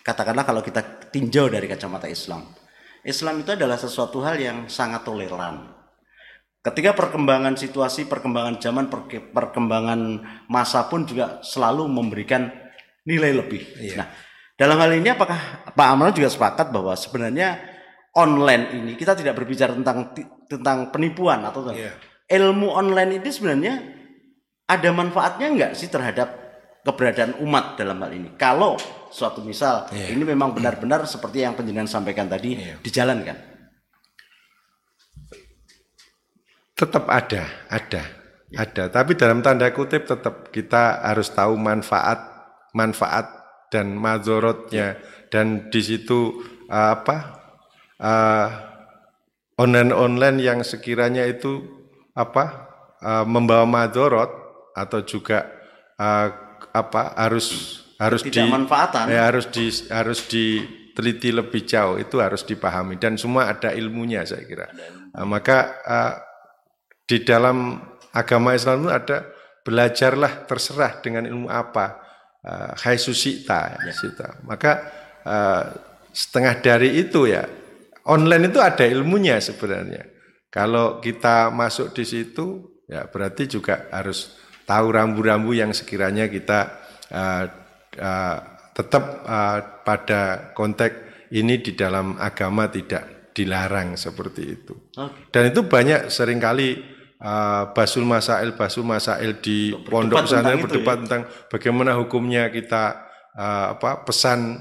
katakanlah 0.04 0.48
kalau 0.48 0.64
kita 0.64 1.12
tinjau 1.12 1.52
dari 1.52 1.68
kacamata 1.68 2.08
Islam. 2.08 2.48
Islam 3.04 3.44
itu 3.44 3.52
adalah 3.52 3.76
sesuatu 3.76 4.24
hal 4.24 4.40
yang 4.40 4.58
sangat 4.72 5.04
toleran. 5.04 5.83
Ketika 6.64 6.96
perkembangan 6.96 7.60
situasi, 7.60 8.08
perkembangan 8.08 8.56
zaman, 8.56 8.88
perkembangan 9.36 10.00
masa 10.48 10.88
pun 10.88 11.04
juga 11.04 11.44
selalu 11.44 11.92
memberikan 11.92 12.48
nilai 13.04 13.36
lebih. 13.36 13.60
Iya. 13.84 14.00
Nah, 14.00 14.08
dalam 14.56 14.80
hal 14.80 14.96
ini 14.96 15.12
apakah 15.12 15.68
Pak 15.76 15.88
Amran 15.92 16.16
juga 16.16 16.32
sepakat 16.32 16.72
bahwa 16.72 16.96
sebenarnya 16.96 17.60
online 18.16 18.80
ini 18.80 18.92
kita 18.96 19.12
tidak 19.12 19.36
berbicara 19.36 19.76
tentang 19.76 20.16
tentang 20.48 20.88
penipuan 20.88 21.44
atau 21.44 21.68
iya. 21.76 22.00
ilmu 22.32 22.72
online 22.72 23.20
ini 23.20 23.28
sebenarnya 23.28 23.74
ada 24.64 24.90
manfaatnya 24.96 25.48
enggak 25.52 25.72
sih 25.76 25.92
terhadap 25.92 26.32
keberadaan 26.88 27.44
umat 27.44 27.76
dalam 27.76 28.00
hal 28.00 28.12
ini? 28.16 28.40
Kalau 28.40 28.80
suatu 29.12 29.44
misal 29.44 29.92
iya. 29.92 30.16
ini 30.16 30.24
memang 30.24 30.56
benar-benar 30.56 31.04
seperti 31.12 31.44
yang 31.44 31.60
penjenengan 31.60 31.92
sampaikan 31.92 32.32
tadi 32.32 32.56
iya. 32.56 32.80
dijalankan. 32.80 33.53
Tetap 36.74 37.06
ada, 37.06 37.46
ada, 37.70 38.04
ada. 38.58 38.84
Tapi 38.90 39.14
dalam 39.14 39.46
tanda 39.46 39.70
kutip 39.70 40.10
tetap 40.10 40.50
kita 40.50 41.06
harus 41.06 41.30
tahu 41.30 41.54
manfaat, 41.54 42.18
manfaat 42.74 43.30
dan 43.74 43.98
mazorotnya 43.98 45.02
dan 45.34 45.74
di 45.74 45.82
situ 45.82 46.46
uh, 46.70 46.94
apa 46.94 47.18
uh, 47.98 48.48
online-online 49.58 50.38
yang 50.38 50.60
sekiranya 50.62 51.26
itu 51.26 51.62
apa 52.14 52.70
uh, 53.02 53.26
membawa 53.26 53.66
madorot 53.66 54.30
atau 54.78 55.02
juga 55.02 55.50
uh, 55.98 56.30
apa 56.74 57.18
harus 57.18 57.82
harus 57.98 58.22
Tidak 58.26 58.34
di 58.34 58.50
manfaatan. 58.50 59.10
ya, 59.10 59.30
harus 59.30 59.50
di 59.50 59.70
harus 59.90 60.26
diteliti 60.30 61.30
lebih 61.34 61.66
jauh 61.66 61.98
itu 61.98 62.22
harus 62.22 62.46
dipahami 62.46 62.98
dan 62.98 63.18
semua 63.18 63.50
ada 63.50 63.74
ilmunya 63.74 64.26
saya 64.26 64.46
kira. 64.46 64.70
Nah, 65.14 65.26
maka 65.26 65.58
uh, 65.86 66.14
di 67.04 67.22
dalam 67.24 67.82
agama 68.14 68.56
Islam 68.56 68.88
itu 68.88 68.92
ada 68.94 69.18
belajarlah 69.64 70.46
terserah 70.46 71.00
dengan 71.00 71.24
ilmu 71.24 71.48
apa 71.48 72.00
uh, 72.44 72.72
hai 72.84 73.00
susita 73.00 73.80
ya. 73.80 73.94
Sita. 73.96 74.44
maka 74.44 74.72
uh, 75.24 75.64
setengah 76.12 76.60
dari 76.60 77.00
itu 77.00 77.26
ya 77.26 77.48
online 78.06 78.52
itu 78.52 78.60
ada 78.60 78.84
ilmunya 78.84 79.40
sebenarnya 79.40 80.04
kalau 80.52 81.00
kita 81.00 81.50
masuk 81.50 81.96
di 81.96 82.04
situ 82.06 82.78
ya 82.86 83.08
berarti 83.08 83.48
juga 83.50 83.90
harus 83.90 84.38
tahu 84.68 84.94
rambu-rambu 84.94 85.56
yang 85.56 85.72
sekiranya 85.72 86.28
kita 86.28 86.60
uh, 87.10 87.44
uh, 87.98 88.38
tetap 88.76 89.04
uh, 89.26 89.60
pada 89.82 90.54
konteks 90.54 91.32
ini 91.34 91.64
di 91.64 91.74
dalam 91.74 92.20
agama 92.20 92.70
tidak 92.70 93.34
dilarang 93.34 93.98
seperti 93.98 94.44
itu 94.46 94.78
Oke. 94.94 95.34
dan 95.34 95.50
itu 95.50 95.66
banyak 95.66 96.14
sering 96.14 96.38
kali 96.38 96.93
uh, 97.24 97.72
basul 97.72 98.04
masail 98.04 98.54
basul 98.54 98.84
masail 98.84 99.40
di 99.40 99.72
pondok 99.88 100.28
itu 100.28 100.60
berdebat 100.68 100.98
ya. 101.00 101.02
tentang 101.08 101.24
bagaimana 101.48 101.96
hukumnya 101.98 102.52
kita 102.52 103.08
uh, 103.34 103.74
apa 103.80 104.04
pesan 104.04 104.60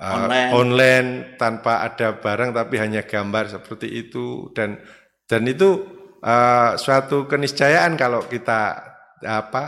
uh, 0.00 0.16
Online. 0.24 0.48
online 0.56 1.08
tanpa 1.36 1.84
ada 1.84 2.16
barang 2.16 2.56
tapi 2.56 2.80
hanya 2.80 3.04
gambar 3.04 3.52
seperti 3.60 3.86
itu 4.08 4.48
dan 4.56 4.80
dan 5.28 5.44
itu 5.46 5.84
uh, 6.24 6.74
suatu 6.80 7.28
keniscayaan 7.28 7.94
kalau 8.00 8.24
kita 8.26 8.90
apa 9.20 9.64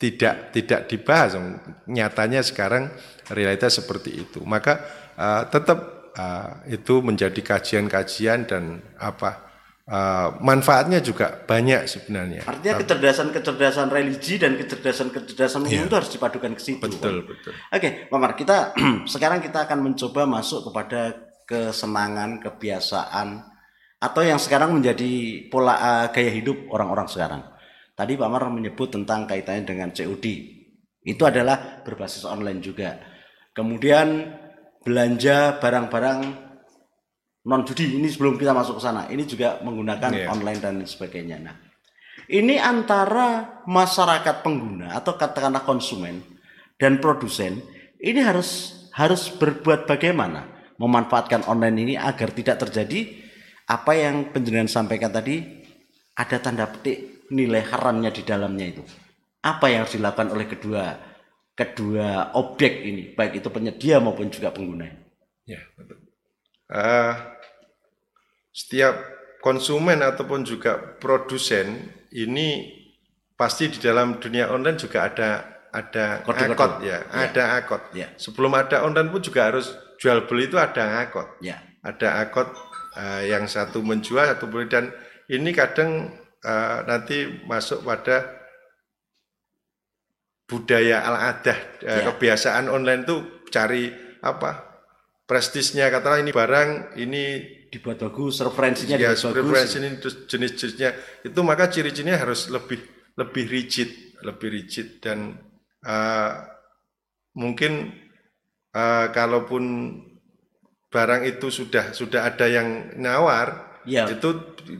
tidak 0.00 0.54
tidak 0.54 0.88
dibahas 0.88 1.36
nyatanya 1.84 2.40
sekarang 2.40 2.88
realitas 3.28 3.76
seperti 3.76 4.24
itu 4.24 4.40
maka 4.46 4.80
uh, 5.18 5.44
tetap 5.50 6.08
uh, 6.16 6.64
itu 6.70 7.04
menjadi 7.04 7.36
kajian-kajian 7.42 8.48
dan 8.48 8.80
apa 8.96 9.49
uh, 9.90 10.38
manfaatnya 10.38 11.02
juga 11.02 11.42
banyak 11.44 11.84
sebenarnya 11.90 12.46
Artinya 12.46 12.80
kecerdasan-kecerdasan 12.80 13.90
religi 13.90 14.38
dan 14.38 14.54
kecerdasan-kecerdasan 14.54 15.66
umum 15.66 15.84
itu 15.90 15.96
harus 15.98 16.10
dipadukan 16.14 16.54
ke 16.54 16.62
situ. 16.62 16.86
Iya. 16.86 16.94
betul 16.96 17.16
betul 17.26 17.52
Oke, 17.74 17.88
Pak 18.06 18.18
Mar, 18.22 18.32
kita 18.38 18.56
sekarang 19.12 19.42
kita 19.42 19.66
akan 19.66 19.78
mencoba 19.90 20.22
masuk 20.24 20.70
kepada 20.70 21.30
kesenangan, 21.44 22.38
kebiasaan 22.38 23.28
atau 24.00 24.22
yang 24.24 24.40
sekarang 24.40 24.72
menjadi 24.72 25.44
pola 25.52 25.76
eh, 25.76 26.06
gaya 26.14 26.32
hidup 26.32 26.70
orang-orang 26.72 27.10
sekarang. 27.10 27.42
Tadi 27.92 28.16
Pak 28.16 28.30
Mar 28.32 28.48
menyebut 28.48 28.88
tentang 28.88 29.28
kaitannya 29.28 29.68
dengan 29.68 29.88
COD. 29.92 30.26
Itu 31.04 31.28
adalah 31.28 31.84
berbasis 31.84 32.24
online 32.24 32.64
juga. 32.64 32.96
Kemudian 33.52 34.30
belanja 34.80 35.60
barang-barang 35.60 36.49
non 37.46 37.64
judi 37.64 37.96
ini 37.96 38.08
sebelum 38.10 38.36
kita 38.36 38.52
masuk 38.52 38.76
ke 38.78 38.82
sana, 38.84 39.08
ini 39.08 39.24
juga 39.24 39.60
menggunakan 39.64 40.10
Iya. 40.12 40.26
online 40.28 40.60
dan 40.60 40.74
sebagainya. 40.84 41.36
Nah, 41.40 41.56
ini 42.28 42.60
antara 42.60 43.60
masyarakat 43.64 44.44
pengguna 44.44 44.92
atau 44.92 45.16
katakanlah 45.16 45.64
konsumen 45.64 46.20
dan 46.76 47.00
produsen 47.00 47.60
ini 48.00 48.20
harus 48.20 48.76
harus 48.92 49.32
berbuat 49.32 49.88
bagaimana 49.88 50.48
memanfaatkan 50.76 51.44
online 51.48 51.76
ini 51.80 51.94
agar 51.96 52.32
tidak 52.32 52.60
terjadi 52.66 53.06
apa 53.68 53.92
yang 53.94 54.32
penjenengan 54.34 54.66
sampaikan 54.68 55.12
tadi 55.12 55.40
ada 56.16 56.36
tanda 56.42 56.66
petik 56.66 57.28
nilai 57.30 57.62
haramnya 57.62 58.10
di 58.10 58.24
dalamnya 58.26 58.66
itu. 58.66 58.82
Apa 59.40 59.72
yang 59.72 59.86
harus 59.86 59.96
dilakukan 59.96 60.28
oleh 60.34 60.44
kedua 60.50 60.84
kedua 61.54 62.32
objek 62.40 62.84
ini, 62.84 63.12
baik 63.12 63.40
itu 63.44 63.48
penyedia 63.52 64.00
maupun 64.00 64.32
juga 64.32 64.48
pengguna. 64.48 64.88
Ya, 65.44 65.60
betul. 65.76 65.99
Eh, 66.70 67.14
setiap 68.54 68.94
konsumen 69.42 70.02
ataupun 70.02 70.46
juga 70.46 70.78
produsen 71.02 71.90
ini 72.14 72.78
pasti 73.34 73.70
di 73.72 73.78
dalam 73.82 74.20
dunia 74.22 74.52
online 74.52 74.78
juga 74.78 75.06
ada 75.10 75.30
ada 75.70 76.22
Kode-kode. 76.26 76.54
akot 76.54 76.72
ya, 76.82 76.98
ada 77.10 77.44
akot. 77.58 77.82
Ya. 77.94 78.10
Sebelum 78.18 78.54
ada 78.54 78.82
online 78.82 79.10
pun 79.10 79.22
juga 79.22 79.50
harus 79.50 79.70
jual 79.98 80.26
beli 80.30 80.46
itu 80.50 80.58
ada 80.58 81.02
akot. 81.02 81.38
Ya. 81.42 81.58
Ada 81.82 82.26
akot 82.26 82.50
eh, 82.98 83.30
yang 83.34 83.46
satu 83.46 83.82
menjual 83.82 84.26
satu 84.30 84.46
beli 84.46 84.66
dan 84.70 84.90
ini 85.30 85.50
kadang 85.50 86.10
eh, 86.42 86.78
nanti 86.86 87.46
masuk 87.46 87.82
pada 87.82 88.38
budaya 90.46 91.02
al-adah 91.06 91.58
eh, 91.82 92.02
Ya. 92.02 92.06
kebiasaan 92.10 92.66
online 92.66 93.06
tuh 93.06 93.46
cari 93.50 93.90
apa 94.20 94.69
prestisnya 95.30 95.86
katakanlah 95.94 96.26
ini 96.26 96.32
barang 96.34 96.68
ini 96.98 97.24
Dibuat 97.70 98.02
bagus, 98.02 98.42
referensinya 98.42 98.98
ya 98.98 99.14
dibuat 99.14 99.30
bagus. 99.30 99.46
preferensi 99.46 99.76
ini 99.78 99.88
terus 100.02 100.26
jenis-jenisnya. 100.26 100.90
Itu 101.22 101.46
maka 101.46 101.70
ciri-cirinya 101.70 102.18
harus 102.18 102.50
lebih 102.50 102.82
lebih 103.14 103.46
rigid 103.46 104.18
lebih 104.26 104.50
rigid. 104.50 104.98
Dan 104.98 105.38
eh, 105.86 106.30
mungkin 107.38 107.94
eh, 108.74 109.06
kalaupun 109.14 109.64
barang 110.90 111.22
itu 111.30 111.46
sudah 111.54 111.94
sudah 111.94 112.26
ada 112.26 112.50
yang 112.50 112.98
nawar 112.98 113.70
Ya. 113.86 114.04
itu 114.10 114.34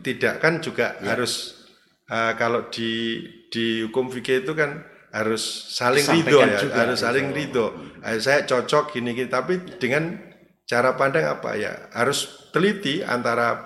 tidak 0.05 0.43
kan 0.43 0.59
juga 0.61 0.99
harus 1.01 1.63
eh, 2.11 2.35
kalau 2.35 2.67
di 2.67 3.23
di 3.47 3.87
hukum 3.87 4.11
fikih 4.11 4.43
itu 4.43 4.51
kan 4.51 4.83
harus 5.15 5.41
saling 5.71 6.03
ridho 6.05 6.37
ya 6.43 6.59
juga, 6.59 6.75
harus 6.75 6.99
saling 6.99 7.31
ridho. 7.31 7.71
Eh, 8.03 8.19
saya 8.19 8.43
cocok 8.43 8.93
gini 8.93 9.15
gini 9.15 9.31
tapi 9.31 9.63
dengan 9.79 10.30
cara 10.71 10.95
pandang 10.95 11.27
apa 11.27 11.59
ya 11.59 11.91
harus 11.91 12.47
teliti 12.55 13.03
antara 13.03 13.59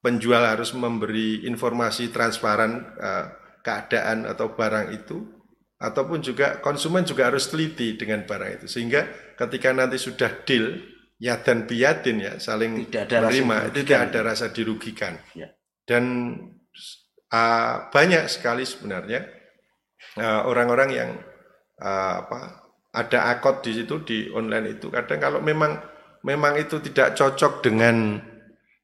penjual 0.00 0.40
harus 0.40 0.72
memberi 0.72 1.44
informasi 1.44 2.08
transparan 2.08 2.88
eh, 2.96 3.24
keadaan 3.60 4.24
atau 4.24 4.56
barang 4.56 4.96
itu 4.96 5.28
ataupun 5.76 6.24
juga 6.24 6.58
konsumen 6.64 7.04
juga 7.04 7.28
harus 7.28 7.52
teliti 7.52 8.00
dengan 8.00 8.24
barang 8.24 8.64
itu 8.64 8.66
sehingga 8.66 9.04
ketika 9.36 9.76
nanti 9.76 10.00
sudah 10.00 10.40
deal 10.48 10.72
ya 11.20 11.36
dan 11.44 11.68
biadin 11.68 12.16
ya 12.18 12.32
saling 12.40 12.88
Tidak 12.88 13.04
ada 13.12 13.16
rasa 13.20 13.28
menerima 13.28 13.56
itu 13.58 13.68
dirugikan. 13.68 13.84
tidak 13.84 14.00
ada 14.08 14.20
rasa 14.24 14.46
dirugikan 14.48 15.14
Ya. 15.36 15.48
dan 15.84 16.04
ah, 17.28 17.92
banyak 17.92 18.24
sekali 18.30 18.64
sebenarnya 18.64 19.26
ah, 20.16 20.48
orang-orang 20.48 20.90
yang 20.94 21.10
ah, 21.78 22.24
apa 22.24 22.40
ada 22.94 23.36
akot 23.36 23.60
di 23.62 23.76
situ 23.76 24.00
di 24.02 24.18
online 24.32 24.80
itu 24.80 24.88
kadang 24.88 25.20
kalau 25.20 25.38
memang 25.44 25.76
memang 26.26 26.58
itu 26.58 26.80
tidak 26.82 27.14
cocok 27.14 27.62
dengan 27.62 28.22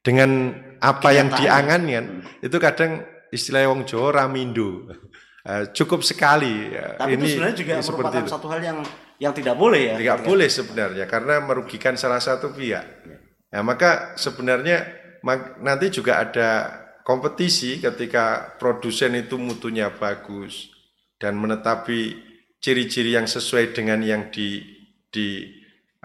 dengan 0.05 0.53
apa 0.79 1.09
yang 1.15 1.33
Kenyataan. 1.33 1.41
diangankan 1.41 2.05
itu 2.45 2.57
kadang 2.61 2.91
istilah 3.33 3.67
wong 3.71 3.83
Jawa 3.89 4.23
ramindo 4.23 4.85
Eh, 5.45 5.69
cukup 5.77 6.01
sekali 6.01 6.73
ya. 6.73 6.97
Tapi 6.97 7.21
itu 7.21 7.37
sebenarnya 7.37 7.57
juga 7.61 7.73
seperti 7.77 7.93
merupakan 8.01 8.25
itu. 8.25 8.33
satu 8.33 8.47
hal 8.49 8.61
yang 8.65 8.79
yang 9.21 9.29
tidak 9.37 9.53
boleh 9.53 9.93
ya. 9.93 9.95
Tidak 10.01 10.19
boleh 10.25 10.49
sebenarnya 10.49 11.05
karena 11.05 11.35
merugikan 11.37 11.93
salah 11.93 12.17
satu 12.17 12.49
pihak. 12.49 13.05
Nah, 13.53 13.61
maka 13.61 14.17
sebenarnya 14.17 14.89
nanti 15.61 15.93
juga 15.93 16.17
ada 16.17 16.49
kompetisi 17.05 17.77
ketika 17.77 18.57
produsen 18.57 19.13
itu 19.21 19.37
mutunya 19.37 19.93
bagus 19.93 20.73
dan 21.21 21.37
menetapi 21.37 22.17
ciri-ciri 22.57 23.13
yang 23.13 23.29
sesuai 23.29 23.77
dengan 23.77 24.01
yang 24.01 24.33
di 24.33 24.65
di 25.13 25.45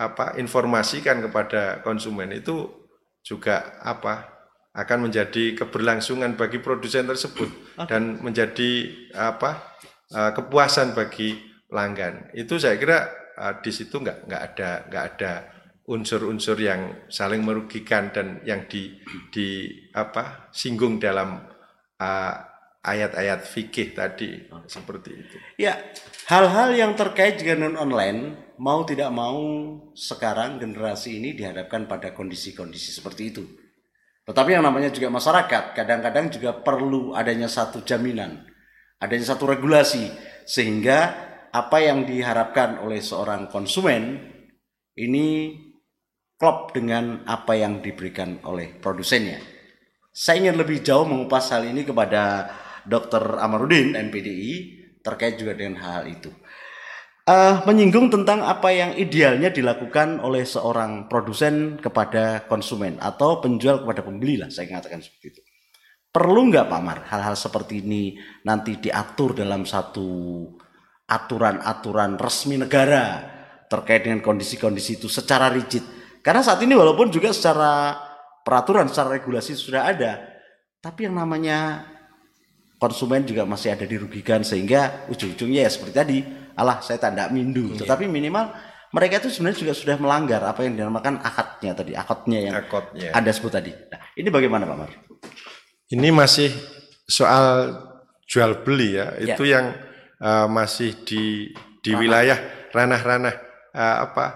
apa 0.00 0.40
informasikan 0.40 1.20
kepada 1.20 1.84
konsumen 1.84 2.32
itu 2.32 2.88
juga 3.20 3.76
apa 3.84 4.40
akan 4.72 5.10
menjadi 5.10 5.52
keberlangsungan 5.58 6.40
bagi 6.40 6.62
produsen 6.62 7.04
tersebut 7.04 7.76
dan 7.84 8.22
menjadi 8.24 8.88
apa 9.12 9.76
eh, 10.08 10.32
kepuasan 10.32 10.96
bagi 10.96 11.36
pelanggan. 11.68 12.32
Itu 12.32 12.56
saya 12.56 12.80
kira 12.80 12.98
eh, 13.36 13.54
di 13.60 13.70
situ 13.74 14.00
nggak 14.00 14.30
nggak 14.30 14.42
ada 14.54 14.70
nggak 14.88 15.04
ada 15.14 15.32
unsur-unsur 15.90 16.56
yang 16.56 17.10
saling 17.10 17.42
merugikan 17.42 18.14
dan 18.14 18.40
yang 18.46 18.64
di 18.70 18.94
di 19.34 19.68
apa 19.92 20.48
singgung 20.54 20.96
dalam 20.96 21.44
eh, 22.00 22.34
ayat-ayat 22.80 23.44
fikih 23.44 23.92
tadi 23.92 24.48
seperti 24.64 25.10
itu. 25.12 25.36
Ya, 25.60 25.76
hal-hal 26.28 26.72
yang 26.72 26.92
terkait 26.96 27.40
dengan 27.40 27.76
online 27.76 28.52
mau 28.56 28.84
tidak 28.88 29.12
mau 29.12 29.40
sekarang 29.92 30.60
generasi 30.60 31.20
ini 31.20 31.36
dihadapkan 31.36 31.84
pada 31.84 32.12
kondisi-kondisi 32.16 32.96
seperti 32.96 33.22
itu. 33.32 33.44
Tetapi 34.24 34.56
yang 34.56 34.64
namanya 34.64 34.92
juga 34.92 35.12
masyarakat 35.12 35.76
kadang-kadang 35.76 36.32
juga 36.32 36.56
perlu 36.60 37.12
adanya 37.16 37.48
satu 37.48 37.84
jaminan, 37.84 38.46
adanya 39.00 39.26
satu 39.32 39.48
regulasi 39.48 40.06
sehingga 40.44 41.28
apa 41.50 41.82
yang 41.82 42.06
diharapkan 42.06 42.78
oleh 42.78 43.02
seorang 43.02 43.50
konsumen 43.50 44.22
ini 44.94 45.56
klop 46.38 46.72
dengan 46.72 47.26
apa 47.26 47.58
yang 47.58 47.84
diberikan 47.84 48.40
oleh 48.46 48.72
produsennya. 48.80 49.60
saya 50.10 50.42
ingin 50.42 50.58
lebih 50.58 50.82
jauh 50.82 51.06
mengupas 51.06 51.54
hal 51.54 51.62
ini 51.70 51.86
kepada 51.86 52.50
Dr. 52.86 53.40
Amarudin 53.40 53.96
MPDI 53.96 54.52
terkait 55.00 55.40
juga 55.40 55.56
dengan 55.56 55.80
hal, 55.80 56.04
-hal 56.04 56.14
itu. 56.14 56.30
Uh, 57.30 57.62
menyinggung 57.62 58.10
tentang 58.10 58.42
apa 58.42 58.74
yang 58.74 58.90
idealnya 58.96 59.54
dilakukan 59.54 60.18
oleh 60.18 60.42
seorang 60.42 61.06
produsen 61.06 61.78
kepada 61.78 62.48
konsumen 62.50 62.98
atau 62.98 63.38
penjual 63.38 63.86
kepada 63.86 64.02
pembeli 64.02 64.40
lah 64.40 64.50
saya 64.50 64.66
mengatakan 64.72 64.98
seperti 64.98 65.38
itu. 65.38 65.40
Perlu 66.10 66.50
nggak 66.50 66.66
Pak 66.66 66.80
Mar 66.82 66.98
hal-hal 67.06 67.38
seperti 67.38 67.86
ini 67.86 68.18
nanti 68.42 68.82
diatur 68.82 69.36
dalam 69.36 69.62
satu 69.62 70.42
aturan-aturan 71.06 72.18
resmi 72.18 72.58
negara 72.58 73.22
terkait 73.70 74.02
dengan 74.10 74.18
kondisi-kondisi 74.26 74.98
itu 74.98 75.06
secara 75.06 75.54
rigid. 75.54 75.86
Karena 76.26 76.42
saat 76.42 76.58
ini 76.66 76.74
walaupun 76.74 77.14
juga 77.14 77.30
secara 77.30 77.94
peraturan, 78.42 78.90
secara 78.90 79.22
regulasi 79.22 79.54
sudah 79.54 79.86
ada, 79.86 80.18
tapi 80.82 81.06
yang 81.06 81.14
namanya 81.14 81.86
konsumen 82.80 83.28
juga 83.28 83.44
masih 83.44 83.76
ada 83.76 83.84
dirugikan 83.84 84.40
sehingga 84.40 85.04
ujung-ujungnya 85.12 85.68
ya 85.68 85.70
seperti 85.70 85.92
tadi, 85.92 86.18
alah 86.56 86.80
saya 86.80 86.96
tanda 86.96 87.28
mindu. 87.28 87.76
Iya. 87.76 87.84
Tetapi 87.84 88.08
minimal 88.08 88.56
mereka 88.90 89.22
itu 89.22 89.28
sebenarnya 89.30 89.58
juga 89.68 89.74
sudah 89.76 89.96
melanggar 90.00 90.42
apa 90.42 90.66
yang 90.66 90.74
dinamakan 90.74 91.20
akadnya 91.20 91.76
tadi, 91.76 91.92
akadnya 91.94 92.38
yang 92.40 92.54
akadnya. 92.56 93.14
Anda 93.14 93.30
sebut 93.30 93.52
tadi. 93.52 93.70
Nah, 93.70 94.00
ini 94.16 94.28
bagaimana 94.32 94.64
Pak 94.66 94.76
Mar? 94.80 94.90
Ini 95.92 96.08
masih 96.10 96.50
soal 97.06 97.76
jual 98.26 98.66
beli 98.66 98.98
ya, 98.98 99.14
ya. 99.20 99.36
itu 99.36 99.44
yang 99.46 99.76
uh, 100.18 100.48
masih 100.50 101.06
di 101.06 101.54
di 101.84 101.92
ranah. 101.94 102.00
wilayah 102.02 102.38
ranah-ranah 102.74 103.34
uh, 103.74 103.96
apa 104.10 104.26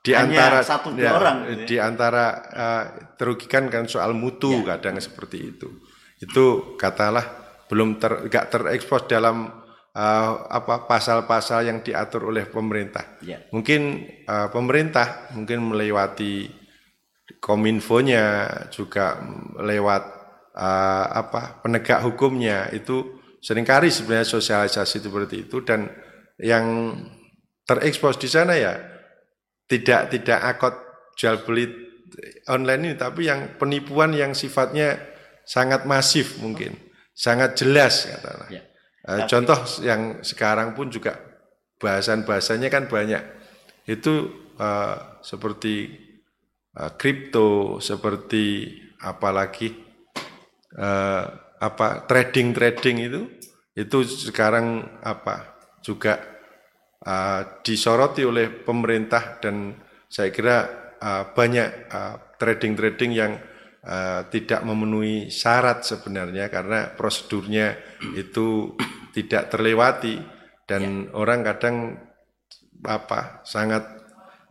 di 0.00 0.16
Hanya 0.16 0.40
antara 0.40 0.58
satu 0.64 0.88
ya, 0.96 1.12
orang 1.12 1.36
gitu 1.44 1.62
ya. 1.64 1.66
di 1.68 1.76
antara 1.76 2.24
uh, 2.48 2.84
terugikan 3.20 3.68
kan 3.68 3.84
soal 3.84 4.16
mutu 4.16 4.64
ya. 4.64 4.76
kadang 4.76 4.96
seperti 5.02 5.52
itu. 5.52 5.68
Itu 6.16 6.74
katalah 6.80 7.37
belum 7.68 8.00
ter 8.00 8.26
gak 8.32 8.48
terekspos 8.48 9.04
dalam 9.06 9.48
uh, 9.94 10.32
apa 10.48 10.88
pasal-pasal 10.88 11.68
yang 11.68 11.84
diatur 11.84 12.28
oleh 12.32 12.48
pemerintah. 12.48 13.20
Ya. 13.22 13.44
Mungkin 13.52 14.08
uh, 14.24 14.48
pemerintah 14.48 15.32
mungkin 15.36 15.68
melewati 15.68 16.48
kominfonya 17.38 18.48
juga 18.72 19.20
lewat 19.60 20.02
uh, 20.56 21.06
apa 21.12 21.60
penegak 21.60 22.00
hukumnya 22.02 22.72
itu 22.72 23.20
sering 23.38 23.68
kali 23.68 23.92
sebenarnya 23.92 24.26
sosialisasi 24.26 24.98
seperti 25.04 25.46
itu 25.46 25.62
dan 25.62 25.86
yang 26.40 26.96
terekspos 27.68 28.16
di 28.16 28.26
sana 28.26 28.56
ya 28.56 28.74
tidak 29.68 30.10
tidak 30.10 30.40
akot 30.56 30.74
jual 31.14 31.44
beli 31.44 31.68
online 32.48 32.82
ini 32.88 32.92
tapi 32.96 33.28
yang 33.28 33.60
penipuan 33.60 34.16
yang 34.16 34.32
sifatnya 34.32 34.96
sangat 35.44 35.84
masif 35.84 36.40
mungkin 36.40 36.87
sangat 37.18 37.58
jelas 37.58 38.06
katakanlah 38.06 38.48
ya. 38.54 38.62
uh, 39.10 39.26
contoh 39.26 39.58
yang 39.82 40.22
sekarang 40.22 40.78
pun 40.78 40.86
juga 40.86 41.18
bahasan 41.82 42.22
bahasanya 42.22 42.70
kan 42.70 42.86
banyak. 42.86 43.22
Itu 43.90 44.30
uh, 44.54 45.18
seperti 45.26 46.06
kripto 46.78 47.82
seperti 47.82 48.70
apalagi 49.02 49.74
uh, 50.78 51.24
apa 51.58 52.06
trading 52.06 52.54
trading 52.54 52.96
itu 53.02 53.20
itu 53.74 53.98
sekarang 54.30 54.86
apa 55.02 55.58
juga 55.82 56.18
uh, 57.02 57.62
disoroti 57.62 58.22
oleh 58.22 58.62
pemerintah 58.62 59.42
dan 59.42 59.74
saya 60.06 60.30
kira 60.30 60.56
uh, 60.98 61.34
banyak 61.34 61.90
uh, 61.90 62.14
trading 62.38 62.78
trading 62.78 63.10
yang 63.14 63.32
uh, 63.88 64.20
tidak 64.28 64.60
memenuhi 64.62 65.32
syarat 65.32 65.82
sebenarnya 65.82 66.52
karena 66.52 66.92
prosedurnya 66.92 67.74
itu 68.14 68.76
tidak 69.16 69.48
terlewati 69.48 70.20
dan 70.68 71.08
ya. 71.08 71.16
orang 71.16 71.40
kadang 71.40 71.76
apa 72.84 73.42
sangat 73.42 73.82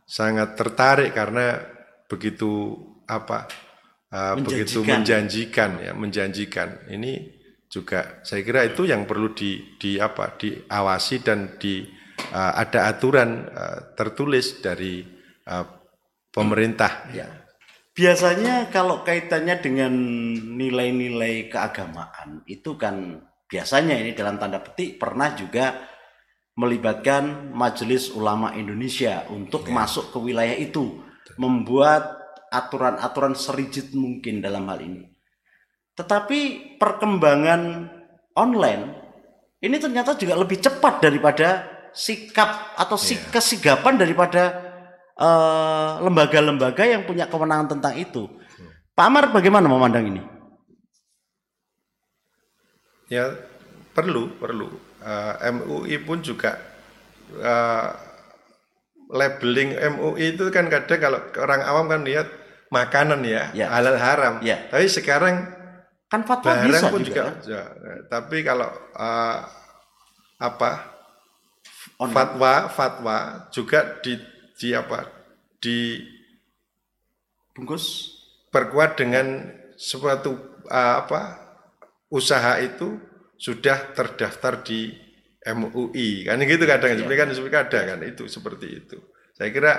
sangat 0.03 0.57
tertarik 0.57 1.13
karena 1.13 1.61
begitu 2.09 2.75
apa 3.07 3.47
uh, 4.11 4.35
begitu 4.41 4.81
menjanjikan. 4.83 5.79
ya 5.79 5.93
menjanjikan. 5.93 6.89
Ini 6.89 7.37
juga 7.69 8.19
saya 8.25 8.41
kira 8.41 8.65
itu 8.65 8.87
yang 8.87 9.05
perlu 9.05 9.31
di, 9.35 9.77
di 9.77 9.99
apa 10.01 10.35
diawasi 10.35 11.15
dan 11.23 11.59
di 11.61 11.85
uh, 12.33 12.53
ada 12.57 12.89
aturan 12.91 13.47
uh, 13.47 13.79
tertulis 13.95 14.59
dari 14.59 15.05
uh, 15.47 15.65
pemerintah. 16.31 17.07
Ya 17.15 17.46
biasanya 17.97 18.69
kalau 18.69 19.01
kaitannya 19.01 19.57
dengan 19.57 19.93
nilai-nilai 20.53 21.49
keagamaan 21.49 22.45
itu 22.45 22.77
kan 22.77 23.25
biasanya 23.49 23.97
ini 23.97 24.13
dalam 24.13 24.37
tanda 24.37 24.61
petik 24.61 25.01
pernah 25.01 25.33
juga 25.33 25.81
melibatkan 26.57 27.53
Majelis 27.53 28.13
Ulama 28.13 28.53
Indonesia 28.53 29.25
untuk 29.33 29.65
ya. 29.65 29.73
masuk 29.73 30.13
ke 30.13 30.17
wilayah 30.21 30.57
itu 30.57 31.01
membuat 31.41 32.17
aturan-aturan 32.53 33.33
serigit 33.33 33.93
mungkin 33.93 34.41
dalam 34.41 34.69
hal 34.69 34.79
ini. 34.81 35.05
Tetapi 35.97 36.39
perkembangan 36.77 37.61
online 38.37 38.83
ini 39.57 39.77
ternyata 39.81 40.13
juga 40.13 40.37
lebih 40.37 40.61
cepat 40.61 41.01
daripada 41.01 41.65
sikap 41.93 42.77
atau 42.77 42.93
yeah. 42.93 43.25
kesigapan 43.33 43.97
daripada 43.97 44.66
eh, 45.17 45.91
lembaga-lembaga 46.05 46.83
uh, 46.85 46.91
yang 46.93 47.03
punya 47.09 47.25
kewenangan 47.25 47.77
tentang 47.77 47.93
itu. 47.97 48.29
Pak 48.97 49.05
Amar 49.05 49.29
bagaimana 49.29 49.69
memandang 49.69 50.09
ini? 50.09 50.21
Ya 53.09 53.33
perlu 53.93 54.33
perlu. 54.37 54.67
Uh, 55.01 55.33
eh, 55.41 55.53
MUI 55.53 55.97
pun 56.01 56.19
juga 56.25 56.57
uh, 57.37 57.93
labeling 59.13 59.77
MUI 59.97 60.35
itu 60.35 60.49
kan 60.49 60.67
kadang 60.67 60.99
kalau 60.99 61.19
orang 61.39 61.61
awam 61.63 61.85
kan 61.87 62.01
lihat 62.03 62.27
makanan 62.73 63.23
ya, 63.23 63.53
ya. 63.55 63.71
halal 63.71 63.95
haram. 63.95 64.41
Ya. 64.43 64.67
Tapi 64.67 64.89
sekarang 64.91 65.45
kan 66.09 66.25
fatwa 66.27 66.57
bisa 66.65 66.91
pun 66.91 67.05
juga. 67.05 67.37
juga 67.39 67.45
ya. 67.45 67.63
Tapi 68.11 68.37
kalau 68.43 68.67
uh, 68.97 69.39
apa 70.37 70.71
Online. 71.97 72.13
fatwa 72.13 72.53
fatwa 72.69 73.17
juga 73.49 73.97
di 74.05 74.36
di 74.57 74.73
apa? 74.73 75.05
Di 75.61 76.01
bungkus. 77.53 78.17
Perkuat 78.47 78.97
dengan 78.97 79.53
suatu 79.77 80.63
uh, 80.65 80.95
apa 81.05 81.21
usaha 82.09 82.57
itu 82.57 82.97
sudah 83.37 83.93
terdaftar 83.93 84.65
di 84.65 84.89
MUI 85.47 86.25
kan 86.25 86.41
gitu 86.41 86.65
kadang 86.65 86.91
ya. 86.91 86.97
sebenarnya 86.99 87.21
kan 87.23 87.29
sebenarnya 87.31 87.61
ada 87.69 87.79
kan 87.93 87.99
itu 88.03 88.23
seperti 88.25 88.67
itu. 88.83 88.97
Saya 89.37 89.49
kira 89.53 89.73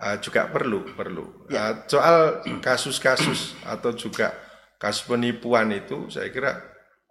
uh, 0.00 0.16
juga 0.18 0.48
perlu 0.48 0.96
perlu. 0.96 1.46
Ya. 1.52 1.70
uh, 1.70 1.72
soal 1.86 2.42
kasus-kasus 2.58 3.54
atau 3.62 3.92
juga 3.92 4.32
kasus 4.80 5.06
penipuan 5.06 5.70
itu 5.70 6.08
saya 6.08 6.32
kira 6.32 6.58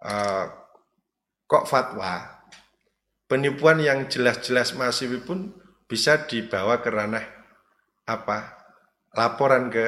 uh, 0.02 0.44
kok 1.46 1.64
fatwa? 1.70 2.42
Penipuan 3.30 3.80
yang 3.80 4.12
jelas-jelas 4.12 4.76
masif 4.76 5.08
pun 5.24 5.56
bisa 5.92 6.24
dibawa 6.24 6.80
ke 6.80 6.88
ranah 6.88 7.20
apa? 8.08 8.56
Laporan 9.12 9.68
ke 9.68 9.86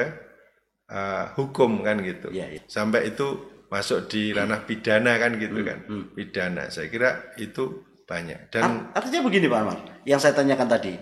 uh, 0.93 1.33
hukum 1.33 1.81
kan 1.81 1.97
gitu. 2.05 2.29
Ya, 2.29 2.45
ya. 2.45 2.61
sampai 2.69 3.09
itu 3.09 3.57
masuk 3.73 4.05
di 4.05 4.29
ranah 4.29 4.61
pidana 4.69 5.17
kan 5.17 5.33
gitu 5.41 5.65
hmm, 5.65 5.67
kan. 5.67 5.79
hmm. 5.89 6.05
pidana. 6.13 6.69
Saya 6.69 6.93
kira 6.93 7.33
itu 7.41 7.81
banyak. 8.05 8.53
Dan 8.53 8.93
artinya 8.93 9.25
begini 9.25 9.49
Pak 9.49 9.59
Amar 9.65 9.77
yang 10.05 10.21
saya 10.21 10.37
tanyakan 10.37 10.69
tadi. 10.69 10.93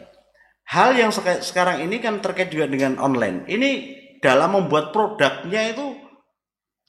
Hal 0.63 0.95
yang 0.95 1.11
sekarang 1.43 1.83
ini 1.83 1.99
kan 1.99 2.23
terkait 2.23 2.47
juga 2.47 2.71
dengan 2.71 2.95
online. 2.95 3.43
Ini 3.51 3.69
dalam 4.23 4.55
membuat 4.55 4.95
produknya 4.95 5.75
itu 5.75 5.99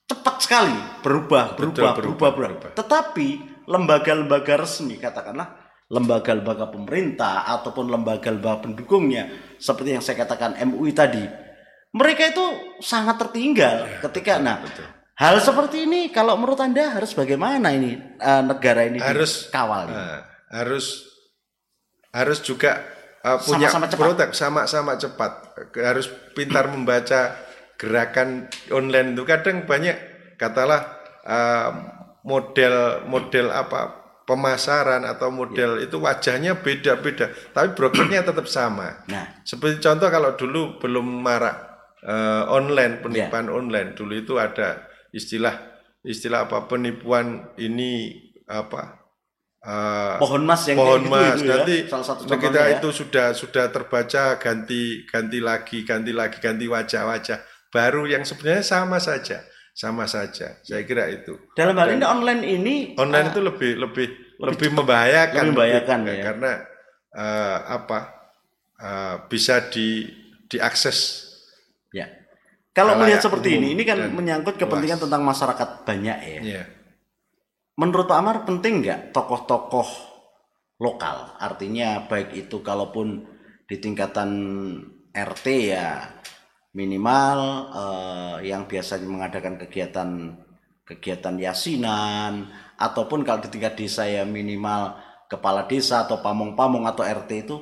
cepat 0.06 0.38
sekali. 0.38 0.78
Berubah 1.02 1.58
berubah 1.58 1.58
Betul, 1.58 1.98
berubah, 1.98 2.30
berubah, 2.30 2.30
berubah. 2.30 2.70
Tetapi 2.78 3.28
lembaga-lembaga 3.66 4.62
resmi 4.62 5.02
katakanlah 5.02 5.63
lembaga-lembaga 5.92 6.72
pemerintah 6.72 7.44
ataupun 7.44 7.92
lembaga-lembaga 7.92 8.64
pendukungnya 8.68 9.28
seperti 9.60 9.96
yang 9.96 10.02
saya 10.04 10.24
katakan 10.24 10.56
MUI 10.64 10.96
tadi 10.96 11.24
mereka 11.94 12.22
itu 12.34 12.46
sangat 12.82 13.22
tertinggal 13.22 13.86
ya, 13.86 13.98
ketika 14.10 14.40
betul, 14.40 14.46
nah 14.46 14.56
betul. 14.58 14.86
Hal 15.14 15.38
seperti 15.38 15.86
ini 15.86 16.10
kalau 16.10 16.34
menurut 16.34 16.58
Anda 16.58 16.90
harus 16.90 17.14
bagaimana 17.14 17.70
ini 17.70 17.94
uh, 18.18 18.42
negara 18.42 18.82
ini 18.82 18.98
harus 18.98 19.46
kawal? 19.46 19.86
Uh, 19.86 20.18
harus 20.50 21.06
harus 22.10 22.42
juga 22.42 22.82
uh, 23.22 23.38
punya 23.38 23.70
sama-sama 23.70 23.86
cepat. 23.86 24.02
produk 24.02 24.30
sama-sama 24.34 24.92
cepat. 24.98 25.32
Harus 25.78 26.10
pintar 26.34 26.66
membaca 26.66 27.38
gerakan 27.78 28.50
online 28.74 29.14
itu 29.14 29.22
kadang 29.22 29.62
banyak 29.62 29.94
katalah 30.34 30.98
uh, 31.22 31.70
model 32.26 33.06
model 33.06 33.54
apa 33.54 34.03
pemasaran 34.24 35.04
atau 35.04 35.28
model 35.28 35.80
ya. 35.80 35.88
itu 35.88 35.96
wajahnya 36.00 36.64
beda-beda 36.64 37.28
tapi 37.52 37.76
brokernya 37.76 38.24
tetap 38.28 38.48
sama. 38.48 39.04
Nah, 39.08 39.44
seperti 39.44 39.84
contoh 39.84 40.08
kalau 40.08 40.32
dulu 40.34 40.80
belum 40.80 41.04
marak 41.20 41.56
uh, 42.04 42.48
online 42.52 43.00
penipuan 43.00 43.48
ya. 43.48 43.52
online 43.52 43.88
dulu 43.96 44.12
itu 44.16 44.34
ada 44.40 44.88
istilah 45.12 45.54
istilah 46.04 46.48
apa 46.48 46.68
penipuan 46.68 47.52
ini 47.56 48.12
apa 48.44 49.00
uh, 49.64 50.20
pohon 50.20 50.44
mas 50.44 50.68
yang 50.68 50.76
pohon 50.76 51.00
gitu 51.00 51.12
mas 51.12 51.40
itu 51.40 51.48
ya, 51.48 51.54
nanti 51.56 51.76
salah 51.88 52.06
satu 52.06 52.20
kita 52.28 52.62
ya. 52.68 52.76
itu 52.76 52.88
sudah 52.92 53.26
sudah 53.32 53.64
terbaca 53.72 54.36
ganti 54.36 55.08
ganti 55.08 55.38
lagi 55.40 55.80
ganti 55.82 56.12
lagi 56.12 56.38
ganti 56.44 56.68
wajah-wajah 56.68 57.40
baru 57.72 58.04
yang 58.06 58.22
sebenarnya 58.22 58.62
sama 58.62 59.00
saja 59.00 59.42
sama 59.74 60.06
saja. 60.06 60.62
Saya 60.62 60.86
kira 60.86 61.10
itu. 61.10 61.34
Dalam 61.58 61.74
hal 61.74 61.98
ini 61.98 62.04
online 62.06 62.42
ini 62.46 62.74
online 62.94 63.28
uh, 63.28 63.32
itu 63.34 63.40
lebih 63.42 63.70
lebih 63.82 64.06
lebih 64.38 64.68
membahayakan. 64.70 65.42
Lebih 65.42 65.52
membahayakan 65.52 65.98
lebih, 66.06 66.14
ya. 66.14 66.24
karena 66.30 66.52
uh, 67.18 67.58
apa 67.74 67.98
uh, 68.78 69.16
bisa 69.26 69.66
di 69.68 70.06
diakses. 70.46 71.26
Ya. 71.90 72.06
Kalau 72.70 72.94
melihat 73.02 73.26
seperti 73.26 73.58
ini 73.58 73.74
ini 73.74 73.82
kan 73.82 73.98
menyangkut 74.14 74.54
kepentingan 74.54 74.98
luas. 74.98 75.04
tentang 75.06 75.22
masyarakat 75.22 75.68
banyak 75.86 76.18
ya, 76.22 76.40
ya 76.42 76.64
Menurut 77.74 78.06
Pak 78.06 78.18
Amar 78.18 78.36
penting 78.46 78.86
nggak 78.86 79.10
tokoh-tokoh 79.10 79.88
lokal? 80.78 81.34
Artinya 81.42 82.06
baik 82.06 82.46
itu 82.46 82.62
kalaupun 82.62 83.26
di 83.66 83.76
tingkatan 83.82 84.30
RT 85.10 85.46
ya 85.74 86.13
minimal 86.74 87.38
eh, 87.72 88.36
yang 88.50 88.66
biasanya 88.66 89.06
mengadakan 89.06 89.56
kegiatan 89.56 90.10
kegiatan 90.84 91.34
yasinan 91.40 92.52
ataupun 92.76 93.24
kalau 93.24 93.40
di 93.40 93.48
tingkat 93.48 93.78
desa 93.78 94.04
ya 94.04 94.26
minimal 94.28 94.98
kepala 95.30 95.64
desa 95.64 96.04
atau 96.04 96.20
pamong-pamong 96.20 96.84
atau 96.84 97.00
RT 97.00 97.30
itu 97.48 97.56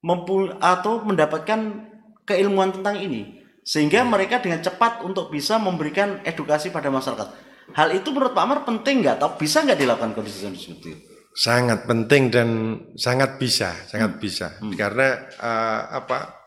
mempu 0.00 0.48
atau 0.56 1.04
mendapatkan 1.04 1.90
keilmuan 2.24 2.72
tentang 2.72 2.96
ini 2.96 3.44
sehingga 3.62 4.02
mereka 4.02 4.40
dengan 4.40 4.64
cepat 4.64 5.04
untuk 5.04 5.28
bisa 5.28 5.60
memberikan 5.60 6.24
edukasi 6.24 6.72
pada 6.72 6.88
masyarakat 6.88 7.52
Hal 7.70 7.94
itu 7.94 8.10
menurut 8.10 8.34
Pak 8.34 8.42
Amar 8.44 8.58
penting 8.66 9.06
nggak? 9.06 9.22
Atau 9.22 9.30
bisa 9.38 9.62
nggak 9.64 9.78
dilakukan 9.78 10.12
kondisi-kondisi 10.18 10.64
seperti 10.66 10.88
itu? 10.92 11.02
Sangat 11.32 11.88
penting 11.88 12.28
dan 12.28 12.48
sangat 12.98 13.40
bisa, 13.40 13.72
sangat 13.88 14.18
hmm. 14.18 14.20
bisa. 14.20 14.46
Hmm. 14.60 14.74
Karena 14.76 15.08
uh, 15.40 15.80
apa 16.02 16.41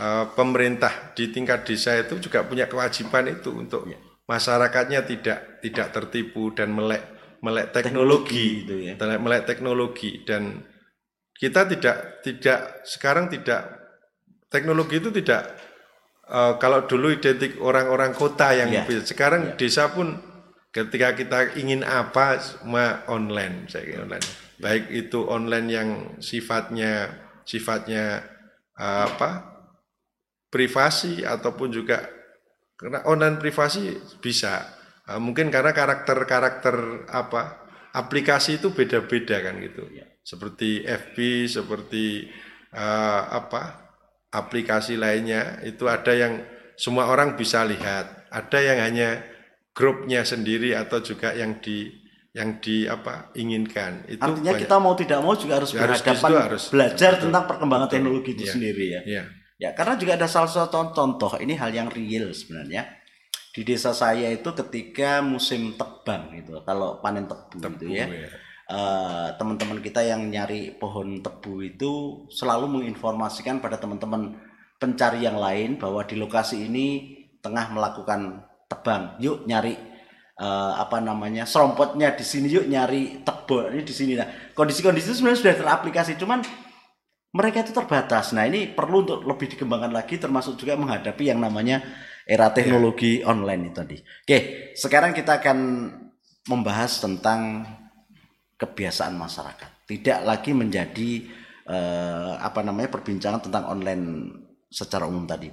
uh, 0.00 0.32
pemerintah 0.32 1.12
di 1.16 1.32
tingkat 1.32 1.64
desa 1.64 1.96
itu 1.96 2.20
juga 2.20 2.44
punya 2.44 2.68
kewajiban 2.68 3.28
itu 3.28 3.50
untuk 3.52 3.88
ya. 3.88 3.98
masyarakatnya 4.28 5.04
tidak 5.04 5.60
tidak 5.60 5.86
tertipu 5.92 6.52
dan 6.52 6.72
melek 6.72 7.02
melek 7.44 7.72
teknologi, 7.72 8.64
teknologi 8.64 8.96
itu 8.96 9.06
ya. 9.12 9.18
melek 9.20 9.42
teknologi 9.44 10.10
dan 10.24 10.42
kita 11.36 11.68
tidak 11.68 12.24
tidak 12.24 12.60
sekarang 12.88 13.28
tidak 13.28 13.68
teknologi 14.48 14.98
itu 14.98 15.12
tidak 15.12 15.52
uh, 16.32 16.56
kalau 16.56 16.88
dulu 16.88 17.12
identik 17.12 17.60
orang-orang 17.60 18.16
kota 18.16 18.56
yang 18.56 18.72
ya. 18.72 18.84
sekarang 19.04 19.52
ya. 19.52 19.54
desa 19.60 19.92
pun 19.92 20.16
ketika 20.72 21.16
kita 21.16 21.56
ingin 21.56 21.84
apa 21.84 22.40
semua 22.40 23.04
online 23.08 23.68
saya 23.68 23.84
kira 23.84 24.04
online 24.04 24.26
baik 24.60 24.88
itu 24.92 25.24
online 25.28 25.68
yang 25.68 25.88
sifatnya 26.20 27.12
sifatnya 27.44 28.24
uh, 28.76 29.08
apa 29.08 29.55
privasi 30.56 31.20
ataupun 31.20 31.68
juga 31.68 32.08
karena 32.80 33.04
online 33.04 33.36
privasi 33.36 33.92
bisa. 34.24 34.72
Uh, 35.06 35.20
mungkin 35.20 35.52
karena 35.52 35.76
karakter 35.76 36.18
karakter 36.24 37.06
apa 37.12 37.68
aplikasi 37.92 38.56
itu 38.56 38.72
beda-beda 38.72 39.44
kan 39.44 39.60
gitu. 39.60 39.84
Ya. 39.92 40.08
seperti 40.26 40.82
FB 40.82 41.46
seperti 41.46 42.26
uh, 42.74 43.22
apa 43.30 43.94
aplikasi 44.34 44.98
lainnya 44.98 45.62
itu 45.62 45.86
ada 45.86 46.10
yang 46.10 46.42
semua 46.74 47.06
orang 47.12 47.38
bisa 47.38 47.62
lihat. 47.62 48.26
Ada 48.32 48.58
yang 48.58 48.78
hanya 48.82 49.10
grupnya 49.70 50.26
sendiri 50.26 50.74
atau 50.74 50.98
juga 50.98 51.30
yang 51.30 51.62
di 51.62 51.86
yang 52.34 52.58
di 52.58 52.90
apa 52.90 53.30
inginkan. 53.38 54.10
Itu 54.10 54.24
artinya 54.26 54.52
banyak. 54.58 54.62
kita 54.66 54.76
mau 54.82 54.94
tidak 54.98 55.20
mau 55.22 55.38
juga 55.38 55.62
harus 55.62 55.70
ya, 55.70 55.86
berhadapan 55.86 56.30
harus, 56.34 56.42
harus. 56.42 56.64
belajar 56.74 57.12
betul, 57.14 57.22
tentang 57.30 57.44
perkembangan 57.46 57.86
betul, 57.86 57.94
teknologi 57.94 58.30
itu 58.34 58.44
ya, 58.44 58.52
sendiri 58.58 58.86
ya. 58.90 59.02
ya 59.06 59.24
ya 59.56 59.72
karena 59.72 59.96
juga 59.96 60.20
ada 60.20 60.28
salah 60.28 60.48
satu 60.48 60.92
contoh 60.92 61.32
ini 61.40 61.56
hal 61.56 61.72
yang 61.72 61.88
real 61.92 62.32
sebenarnya. 62.32 62.88
Di 63.56 63.64
desa 63.64 63.96
saya 63.96 64.28
itu 64.28 64.52
ketika 64.52 65.24
musim 65.24 65.80
tebang 65.80 66.28
itu 66.36 66.60
kalau 66.68 67.00
panen 67.00 67.24
tebu, 67.24 67.56
tebu 67.56 67.88
gitu 67.88 67.88
ya, 67.88 68.04
ya. 68.04 68.28
Uh, 68.68 69.28
teman-teman 69.40 69.80
kita 69.80 70.04
yang 70.04 70.28
nyari 70.28 70.76
pohon 70.76 71.24
tebu 71.24 71.64
itu 71.64 71.92
selalu 72.28 72.68
menginformasikan 72.68 73.64
pada 73.64 73.80
teman-teman 73.80 74.36
pencari 74.76 75.24
yang 75.24 75.40
lain 75.40 75.80
bahwa 75.80 76.04
di 76.04 76.20
lokasi 76.20 76.68
ini 76.68 77.16
tengah 77.40 77.72
melakukan 77.72 78.44
tebang. 78.68 79.16
Yuk 79.24 79.48
nyari 79.48 79.72
uh, 80.40 80.76
apa 80.76 81.00
namanya 81.00 81.48
serompotnya 81.48 82.12
di 82.12 82.24
sini 82.24 82.52
yuk 82.52 82.68
nyari 82.68 83.24
tebal 83.24 83.72
ini 83.72 83.82
di 83.82 83.94
sini. 83.94 84.12
Nah 84.20 84.52
kondisi-kondisi 84.52 85.12
itu 85.12 85.16
sebenarnya 85.22 85.40
sudah 85.40 85.54
teraplikasi 85.56 86.20
cuman 86.20 86.44
mereka 87.36 87.60
itu 87.60 87.76
terbatas. 87.76 88.32
Nah 88.32 88.48
ini 88.48 88.72
perlu 88.72 89.04
untuk 89.04 89.20
lebih 89.28 89.52
dikembangkan 89.52 89.92
lagi 89.92 90.16
termasuk 90.16 90.56
juga 90.56 90.80
menghadapi 90.80 91.28
yang 91.28 91.36
namanya 91.36 91.84
era 92.24 92.48
teknologi 92.48 93.20
yeah. 93.20 93.28
online 93.28 93.68
itu 93.68 93.76
tadi. 93.76 93.96
Oke 94.00 94.38
sekarang 94.72 95.12
kita 95.12 95.44
akan 95.44 95.58
membahas 96.48 96.96
tentang 96.96 97.68
kebiasaan 98.56 99.12
masyarakat. 99.12 99.84
Tidak 99.84 100.24
lagi 100.24 100.56
menjadi 100.56 101.10
uh, 101.68 102.40
apa 102.40 102.64
namanya 102.64 102.88
perbincangan 102.88 103.44
tentang 103.44 103.68
online 103.68 104.04
secara 104.72 105.04
umum 105.04 105.28
tadi. 105.28 105.52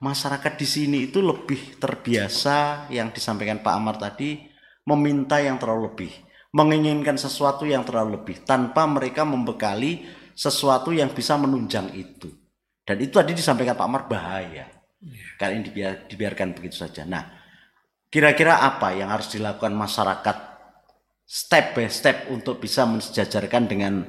Masyarakat 0.00 0.56
di 0.56 0.64
sini 0.66 0.98
itu 1.12 1.20
lebih 1.20 1.76
terbiasa 1.76 2.88
yang 2.88 3.12
disampaikan 3.12 3.60
Pak 3.60 3.74
Amar 3.76 4.00
tadi 4.00 4.48
meminta 4.88 5.36
yang 5.44 5.60
terlalu 5.60 5.92
lebih, 5.92 6.12
menginginkan 6.56 7.20
sesuatu 7.20 7.68
yang 7.68 7.84
terlalu 7.84 8.16
lebih 8.16 8.40
tanpa 8.48 8.88
mereka 8.88 9.28
membekali 9.28 10.08
sesuatu 10.34 10.90
yang 10.94 11.10
bisa 11.12 11.36
menunjang 11.36 11.92
itu. 11.94 12.30
Dan 12.84 12.96
itu 13.00 13.14
tadi 13.14 13.36
disampaikan 13.36 13.78
Pak 13.78 13.86
Amar 13.86 14.02
bahaya. 14.10 14.66
Karena 15.38 15.52
ini 15.56 15.64
dibiar, 15.70 15.92
dibiarkan 16.10 16.52
begitu 16.52 16.82
saja. 16.84 17.08
Nah, 17.08 17.24
kira-kira 18.12 18.60
apa 18.60 18.92
yang 18.92 19.08
harus 19.08 19.32
dilakukan 19.32 19.72
masyarakat 19.72 20.36
step 21.24 21.78
by 21.78 21.86
step 21.86 22.26
untuk 22.28 22.58
bisa 22.58 22.82
mensejajarkan 22.84 23.64
dengan 23.70 24.02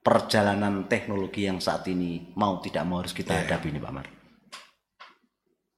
perjalanan 0.00 0.88
teknologi 0.88 1.44
yang 1.44 1.60
saat 1.60 1.84
ini 1.90 2.32
mau 2.38 2.62
tidak 2.62 2.86
mau 2.88 3.04
harus 3.04 3.12
kita 3.12 3.36
yeah. 3.36 3.40
hadapi 3.44 3.66
ini 3.74 3.78
Pak 3.82 3.90
Amar? 3.90 4.06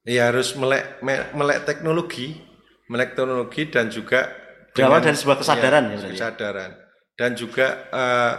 Ya 0.03 0.23
harus 0.31 0.55
melek 0.59 1.01
melek 1.35 1.63
teknologi, 1.67 2.39
melek 2.87 3.17
teknologi 3.17 3.71
dan 3.71 3.91
juga 3.91 4.31
berawal 4.75 5.01
dari 5.01 5.17
sebuah 5.17 5.39
kesadaran 5.41 5.85
ya, 5.95 5.97
ya 6.01 6.11
kesadaran 6.11 6.71
dan 7.17 7.31
juga 7.37 7.87
uh, 7.93 8.35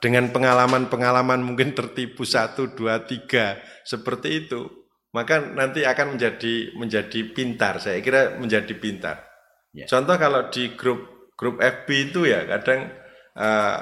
dengan 0.00 0.28
pengalaman-pengalaman 0.30 1.40
mungkin 1.40 1.72
tertipu 1.72 2.22
satu 2.28 2.76
dua 2.76 3.04
tiga 3.08 3.60
seperti 3.82 4.46
itu 4.46 4.68
maka 5.16 5.40
nanti 5.40 5.86
akan 5.88 6.16
menjadi 6.16 6.76
menjadi 6.76 7.20
pintar 7.32 7.80
saya 7.80 8.04
kira 8.04 8.36
menjadi 8.36 8.76
pintar 8.76 9.24
ya. 9.72 9.88
contoh 9.88 10.16
kalau 10.20 10.52
di 10.52 10.76
grup 10.76 11.32
grup 11.32 11.56
FB 11.56 11.88
itu 12.12 12.28
ya 12.28 12.44
kadang 12.44 12.92
uh, 13.36 13.78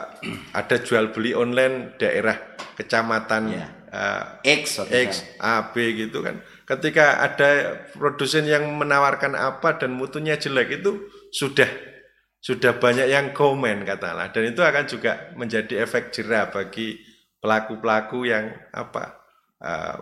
ada 0.55 0.77
jual 0.79 1.11
beli 1.11 1.35
online 1.35 1.98
daerah 1.98 2.38
kecamatan 2.79 3.42
ya. 3.50 3.66
uh, 3.90 4.24
X 4.46 4.79
X 4.87 5.27
A 5.42 5.74
B 5.74 5.98
gitu 5.98 6.22
kan 6.22 6.38
ketika 6.64 7.18
ada 7.20 7.83
produsen 7.98 8.46
yang 8.46 8.70
menawarkan 8.79 9.35
apa 9.35 9.83
dan 9.83 9.98
mutunya 9.98 10.38
jelek 10.38 10.83
itu 10.83 11.11
sudah 11.35 11.66
sudah 12.44 12.76
banyak 12.76 13.09
yang 13.09 13.33
komen 13.33 13.88
katalah 13.88 14.28
dan 14.28 14.52
itu 14.52 14.61
akan 14.61 14.85
juga 14.85 15.33
menjadi 15.33 15.88
efek 15.88 16.12
jerah 16.12 16.52
bagi 16.52 17.00
pelaku-pelaku 17.40 18.28
yang 18.28 18.52
apa 18.68 19.24
uh, 19.64 19.96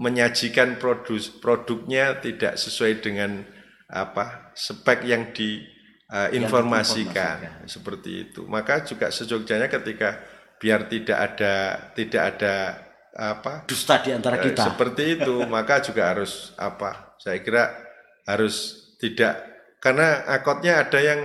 menyajikan 0.00 0.80
produk 0.80 1.20
produknya 1.44 2.16
tidak 2.24 2.56
sesuai 2.56 3.04
dengan 3.04 3.44
apa 3.92 4.56
spek 4.56 5.04
yang 5.04 5.36
diinformasikan 5.36 7.60
uh, 7.60 7.68
seperti 7.68 8.32
itu 8.32 8.48
maka 8.48 8.88
juga 8.88 9.12
sejogjanya 9.12 9.68
ketika 9.68 10.16
biar 10.56 10.88
tidak 10.88 11.18
ada 11.20 11.76
tidak 11.92 12.22
ada 12.32 12.80
apa 13.12 13.68
dusta 13.68 14.00
di 14.00 14.10
antara 14.12 14.40
eh, 14.40 14.44
kita. 14.50 14.72
Seperti 14.72 15.20
itu, 15.20 15.44
maka 15.54 15.84
juga 15.84 16.16
harus 16.16 16.56
apa? 16.56 17.12
Saya 17.20 17.44
kira 17.44 17.76
harus 18.24 18.88
tidak 18.96 19.36
karena 19.82 20.22
akotnya 20.30 20.86
ada 20.86 21.00
yang 21.02 21.20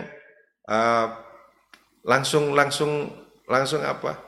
uh, 0.67 1.07
langsung 2.03 2.53
langsung 2.53 3.11
langsung 3.47 3.81
apa? 3.83 4.19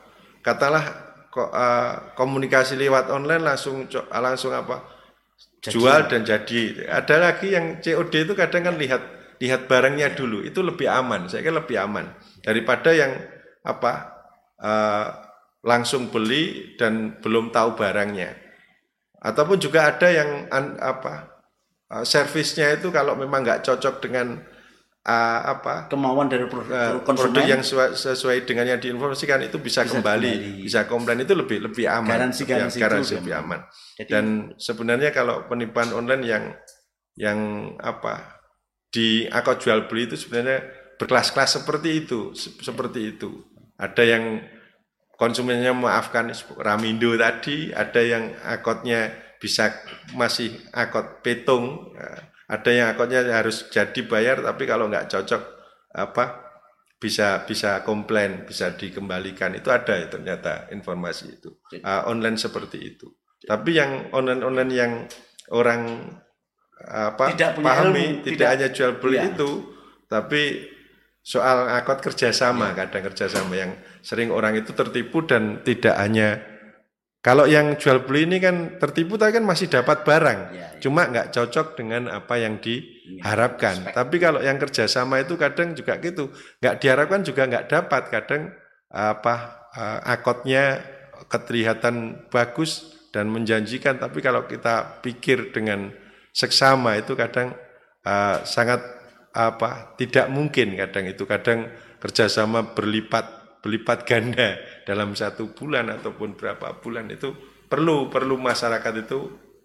Katalah 0.42 0.84
kok 1.30 1.52
uh, 1.52 2.16
komunikasi 2.16 2.80
lewat 2.80 3.12
online 3.14 3.44
langsung 3.44 3.86
langsung 4.10 4.56
apa? 4.56 4.82
Jadi, 5.60 5.76
jual 5.76 6.08
dan 6.08 6.24
jadi. 6.24 6.88
Ada 6.88 7.16
lagi 7.20 7.52
yang 7.52 7.84
COD 7.84 8.14
itu 8.24 8.34
kadang 8.34 8.64
kan 8.64 8.76
lihat 8.80 9.04
lihat 9.40 9.68
barangnya 9.68 10.16
dulu, 10.16 10.44
itu 10.44 10.60
lebih 10.64 10.88
aman. 10.88 11.28
Saya 11.28 11.44
kira 11.44 11.60
lebih 11.60 11.80
aman 11.80 12.12
daripada 12.44 12.92
yang 12.96 13.12
apa? 13.64 14.18
Uh, 14.60 15.08
langsung 15.64 16.08
beli 16.08 16.76
dan 16.80 17.20
belum 17.20 17.52
tahu 17.52 17.76
barangnya. 17.76 18.36
Ataupun 19.20 19.60
juga 19.60 19.92
ada 19.92 20.08
yang 20.08 20.48
an, 20.48 20.80
apa 20.80 21.44
uh, 21.92 22.04
servisnya 22.08 22.80
itu 22.80 22.88
kalau 22.96 23.20
memang 23.20 23.44
nggak 23.44 23.68
cocok 23.68 24.00
dengan 24.00 24.40
uh, 25.06 25.40
apa? 25.56 25.88
Kemauan 25.88 26.28
dari 26.28 26.50
produk, 26.50 26.74
uh, 26.74 26.94
konsumen 27.06 27.40
produk 27.40 27.46
yang 27.48 27.62
sesuai, 27.64 27.96
sesuai 27.96 28.38
dengan 28.44 28.66
yang 28.76 28.80
diinformasikan 28.82 29.40
itu 29.46 29.62
bisa, 29.62 29.86
bisa 29.86 29.96
kembali, 29.96 30.34
kembali, 30.34 30.64
bisa 30.66 30.80
komplain 30.90 31.20
itu 31.24 31.34
lebih 31.38 31.58
lebih 31.72 31.86
aman, 31.88 32.10
garansi 32.10 32.42
garansi, 32.44 32.78
ya, 32.78 32.82
garansi 32.88 33.14
lebih 33.22 33.34
aman. 33.38 33.60
Jadi, 34.00 34.10
Dan 34.12 34.26
sebenarnya 34.60 35.10
kalau 35.16 35.48
penipuan 35.48 35.92
online 35.96 36.24
yang 36.26 36.44
yang 37.20 37.40
apa 37.80 38.40
di 38.90 39.28
akun 39.30 39.60
jual 39.60 39.86
beli 39.86 40.10
itu 40.10 40.18
sebenarnya 40.18 40.66
berkelas-kelas 40.98 41.62
seperti 41.62 41.90
itu, 42.04 42.34
seperti 42.36 43.16
itu. 43.16 43.46
Ada 43.80 44.04
yang 44.04 44.44
konsumennya 45.16 45.72
maafkan 45.72 46.32
Ramindo 46.60 47.16
tadi, 47.16 47.72
ada 47.72 48.02
yang 48.04 48.36
akotnya 48.44 49.12
bisa 49.40 49.72
masih 50.16 50.52
akot 50.76 51.24
petung, 51.24 51.96
ada 52.50 52.72
yang 52.74 52.88
akotnya 52.92 53.22
harus 53.30 53.70
jadi 53.70 54.02
bayar 54.10 54.42
tapi 54.42 54.66
kalau 54.66 54.90
nggak 54.90 55.06
cocok 55.06 55.42
apa 55.94 56.50
bisa 57.00 57.48
bisa 57.48 57.86
komplain 57.88 58.44
bisa 58.44 58.76
dikembalikan 58.76 59.56
itu 59.56 59.72
ada 59.72 59.96
ya 59.96 60.12
ternyata 60.12 60.68
informasi 60.74 61.40
itu 61.40 61.56
uh, 61.80 62.10
online 62.10 62.36
seperti 62.36 62.78
itu 62.82 63.08
tapi 63.46 63.80
yang 63.80 64.12
online 64.12 64.42
online 64.44 64.72
yang 64.74 64.94
orang 65.56 66.12
apa 66.80 67.32
tidak 67.38 67.60
pahami 67.64 68.20
ilmu, 68.20 68.24
tidak, 68.26 68.32
tidak 68.36 68.48
hanya 68.52 68.68
jual 68.76 68.92
beli 69.00 69.18
ya. 69.18 69.24
itu 69.32 69.50
tapi 70.12 70.44
soal 71.24 71.70
akot 71.72 72.04
kerjasama 72.04 72.74
ya. 72.74 72.84
kadang 72.84 73.04
kerjasama 73.14 73.54
yang 73.56 73.72
sering 74.04 74.34
orang 74.34 74.60
itu 74.60 74.76
tertipu 74.76 75.24
dan 75.24 75.64
tidak 75.64 75.96
hanya 75.96 76.42
kalau 77.20 77.44
yang 77.44 77.76
jual 77.76 78.08
beli 78.08 78.32
ini 78.32 78.40
kan 78.40 78.80
tertipu 78.80 79.20
tapi 79.20 79.36
kan 79.36 79.44
masih 79.44 79.68
dapat 79.68 80.08
barang, 80.08 80.40
ya, 80.56 80.60
ya. 80.60 80.68
cuma 80.80 81.04
nggak 81.04 81.36
cocok 81.36 81.76
dengan 81.76 82.08
apa 82.08 82.40
yang 82.40 82.64
diharapkan. 82.64 83.92
Ya, 83.92 83.92
Tapi 83.92 84.16
kalau 84.24 84.40
yang 84.40 84.56
kerjasama 84.56 85.20
itu 85.20 85.36
kadang 85.36 85.76
juga 85.76 86.00
gitu, 86.00 86.32
nggak 86.64 86.80
diharapkan 86.80 87.20
juga 87.28 87.44
nggak 87.44 87.68
dapat. 87.68 88.04
Kadang 88.08 88.56
apa 88.88 89.36
uh, 89.76 90.00
akotnya 90.08 90.80
kelihatan 91.28 92.24
bagus 92.32 92.96
dan 93.12 93.28
menjanjikan, 93.28 94.00
tapi 94.00 94.24
kalau 94.24 94.48
kita 94.48 95.04
pikir 95.04 95.52
dengan 95.52 95.92
seksama 96.32 96.96
itu 96.96 97.20
kadang 97.20 97.52
uh, 98.08 98.40
sangat 98.48 98.80
apa 99.36 99.94
tidak 100.00 100.32
mungkin 100.32 100.74
kadang 100.80 101.06
itu 101.06 101.28
kadang 101.28 101.68
kerjasama 102.00 102.74
berlipat 102.74 103.39
berlipat 103.60 104.08
ganda 104.08 104.56
dalam 104.88 105.14
satu 105.16 105.52
bulan 105.52 105.92
ataupun 105.92 106.40
berapa 106.40 106.80
bulan 106.80 107.12
itu 107.12 107.36
perlu 107.68 108.08
perlu 108.08 108.40
masyarakat 108.40 108.94
itu 109.06 109.20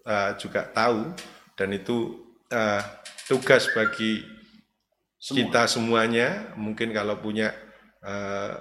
uh, 0.05 0.35
juga 0.37 0.67
tahu 0.69 1.15
dan 1.55 1.71
itu 1.71 2.27
uh, 2.51 2.81
tugas 3.25 3.71
bagi 3.71 4.21
Semua. 5.17 5.35
kita 5.41 5.61
semuanya 5.71 6.53
mungkin 6.59 6.91
kalau 6.91 7.17
punya 7.17 7.55
uh, 8.03 8.53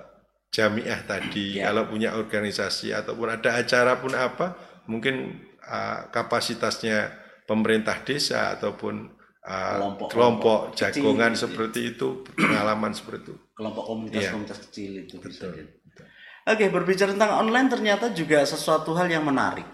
jamiah 0.54 1.02
tadi 1.02 1.58
ya. 1.58 1.68
kalau 1.70 1.90
punya 1.90 2.14
organisasi 2.14 2.94
ataupun 2.94 3.26
ada 3.34 3.58
acara 3.58 3.98
pun 3.98 4.14
apa 4.14 4.54
mungkin 4.86 5.44
uh, 5.66 6.08
kapasitasnya 6.14 7.10
pemerintah 7.44 8.00
desa 8.06 8.54
ataupun 8.56 9.12
uh, 9.44 9.76
kelompok, 9.76 10.08
kelompok 10.08 10.60
jagongan 10.78 11.34
kecil, 11.34 11.42
seperti 11.50 11.80
itu 11.92 12.08
pengalaman 12.38 12.94
seperti 12.96 13.34
itu 13.34 13.43
kelompok 13.54 13.86
komunitas-komunitas 13.86 14.58
yeah. 14.58 14.66
kecil 14.68 14.90
itu 15.06 15.16
betul, 15.22 15.50
betul. 15.54 16.06
Oke, 16.44 16.68
berbicara 16.68 17.16
tentang 17.16 17.40
online 17.40 17.72
ternyata 17.72 18.12
juga 18.12 18.44
sesuatu 18.44 18.92
hal 18.92 19.08
yang 19.08 19.24
menarik. 19.24 19.70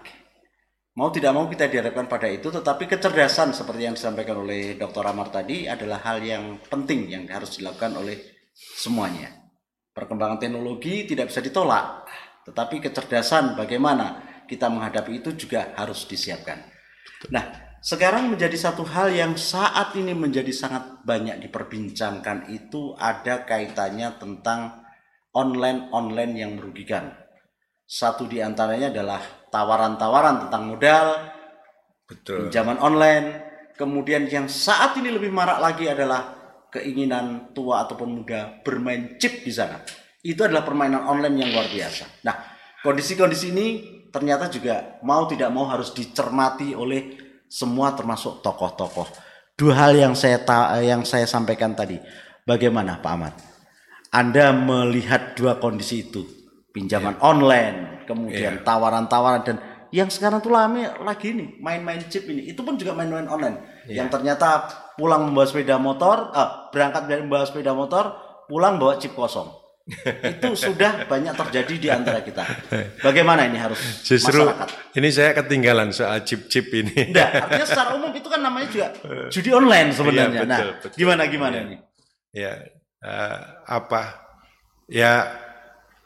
Mau 0.95 1.11
tidak 1.11 1.31
mau 1.35 1.47
kita 1.47 1.67
dihadapkan 1.67 2.07
pada 2.07 2.27
itu, 2.31 2.47
tetapi 2.47 2.87
kecerdasan 2.87 3.51
seperti 3.51 3.87
yang 3.87 3.95
disampaikan 3.95 4.39
oleh 4.39 4.79
Dr. 4.79 5.03
Amar 5.03 5.31
tadi 5.31 5.67
adalah 5.67 6.03
hal 6.03 6.23
yang 6.23 6.59
penting 6.67 7.11
yang 7.11 7.27
harus 7.27 7.59
dilakukan 7.59 7.95
oleh 7.99 8.19
semuanya. 8.55 9.31
Perkembangan 9.91 10.39
teknologi 10.39 11.07
tidak 11.07 11.31
bisa 11.31 11.43
ditolak, 11.43 12.07
tetapi 12.47 12.79
kecerdasan 12.83 13.59
bagaimana 13.59 14.23
kita 14.47 14.67
menghadapi 14.67 15.23
itu 15.23 15.35
juga 15.35 15.71
harus 15.75 16.03
disiapkan. 16.07 16.59
Nah, 17.31 17.70
sekarang 17.81 18.29
menjadi 18.29 18.53
satu 18.53 18.85
hal 18.85 19.09
yang 19.09 19.33
saat 19.33 19.97
ini 19.97 20.13
menjadi 20.13 20.53
sangat 20.53 21.01
banyak 21.01 21.41
diperbincangkan 21.41 22.53
itu 22.53 22.93
ada 22.93 23.41
kaitannya 23.41 24.21
tentang 24.21 24.85
online-online 25.33 26.33
yang 26.37 26.61
merugikan. 26.61 27.09
Satu 27.89 28.29
di 28.29 28.37
antaranya 28.37 28.93
adalah 28.93 29.49
tawaran-tawaran 29.49 30.45
tentang 30.47 30.63
modal, 30.69 31.07
Betul. 32.05 32.47
pinjaman 32.47 32.77
online. 32.77 33.27
Kemudian 33.73 34.29
yang 34.29 34.45
saat 34.45 34.93
ini 35.01 35.09
lebih 35.09 35.33
marak 35.33 35.57
lagi 35.57 35.89
adalah 35.89 36.37
keinginan 36.69 37.49
tua 37.57 37.89
ataupun 37.89 38.21
muda 38.21 38.61
bermain 38.61 39.17
chip 39.17 39.41
di 39.41 39.49
sana. 39.49 39.81
Itu 40.21 40.45
adalah 40.45 40.61
permainan 40.61 41.01
online 41.01 41.35
yang 41.41 41.49
luar 41.49 41.65
biasa. 41.65 42.21
Nah, 42.29 42.35
kondisi-kondisi 42.85 43.49
ini 43.49 43.67
ternyata 44.13 44.53
juga 44.53 45.01
mau 45.01 45.25
tidak 45.25 45.49
mau 45.49 45.65
harus 45.65 45.97
dicermati 45.97 46.77
oleh 46.77 47.30
semua 47.51 47.91
termasuk 47.91 48.39
tokoh-tokoh. 48.39 49.11
Dua 49.59 49.75
hal 49.75 49.99
yang 49.99 50.15
saya 50.15 50.39
ta 50.39 50.79
yang 50.79 51.03
saya 51.03 51.27
sampaikan 51.27 51.75
tadi. 51.75 51.99
Bagaimana 52.47 53.03
Pak 53.03 53.11
Ahmad? 53.11 53.33
Anda 54.09 54.55
melihat 54.55 55.35
dua 55.35 55.59
kondisi 55.59 56.09
itu, 56.09 56.25
pinjaman 56.71 57.19
yeah. 57.19 57.27
online, 57.27 57.77
kemudian 58.07 58.53
iya. 58.59 58.63
tawaran-tawaran 58.65 59.43
yeah. 59.43 59.47
dan 59.47 59.57
yang 59.91 60.09
sekarang 60.09 60.39
tuh 60.39 60.51
lama 60.51 61.03
lagi 61.03 61.35
nih 61.35 61.59
main-main 61.59 62.01
chip 62.07 62.25
ini. 62.25 62.49
Itu 62.49 62.65
pun 62.65 62.79
juga 62.79 62.95
main-main 62.97 63.29
online. 63.29 63.85
Yeah. 63.85 64.03
Yang 64.03 64.19
ternyata 64.19 64.67
pulang 64.97 65.29
membawa 65.29 65.45
sepeda 65.45 65.77
motor, 65.77 66.33
uh, 66.33 66.71
berangkat 66.73 67.07
dari 67.07 67.21
membawa 67.23 67.45
sepeda 67.45 67.71
motor, 67.77 68.15
pulang 68.49 68.81
bawa 68.81 68.97
chip 68.97 69.13
kosong 69.13 69.60
itu 70.23 70.49
sudah 70.55 71.03
banyak 71.05 71.35
terjadi 71.35 71.73
di 71.77 71.87
antara 71.91 72.23
kita. 72.23 72.43
Bagaimana 73.03 73.45
ini 73.45 73.59
harus 73.59 73.79
Justru 74.01 74.41
masyarakat? 74.41 74.95
Ini 74.95 75.09
saya 75.11 75.31
ketinggalan 75.35 75.91
soal 75.91 76.23
chip-chip 76.23 76.71
ini. 76.71 77.11
Nah, 77.11 77.47
artinya 77.47 77.67
secara 77.67 77.89
umum 77.99 78.11
itu 78.15 78.27
kan 78.31 78.39
namanya 78.39 78.67
juga 78.71 78.87
judi 79.27 79.51
online 79.51 79.89
sebenarnya. 79.91 80.41
Iya, 80.41 80.47
betul, 80.47 80.49
nah, 80.49 80.59
betul. 80.79 80.89
gimana 80.95 81.21
gimana 81.27 81.55
ya. 81.55 81.63
ini? 81.67 81.77
Ya, 82.31 82.53
uh, 83.03 83.39
apa? 83.67 84.01
Ya, 84.87 85.13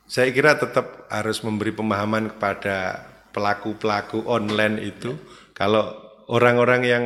saya 0.09 0.29
kira 0.33 0.57
tetap 0.57 1.05
harus 1.09 1.41
memberi 1.45 1.73
pemahaman 1.73 2.33
kepada 2.33 3.05
pelaku-pelaku 3.33 4.25
online 4.25 4.81
itu. 4.81 5.17
Kalau 5.53 5.93
orang-orang 6.29 6.81
yang 6.83 7.03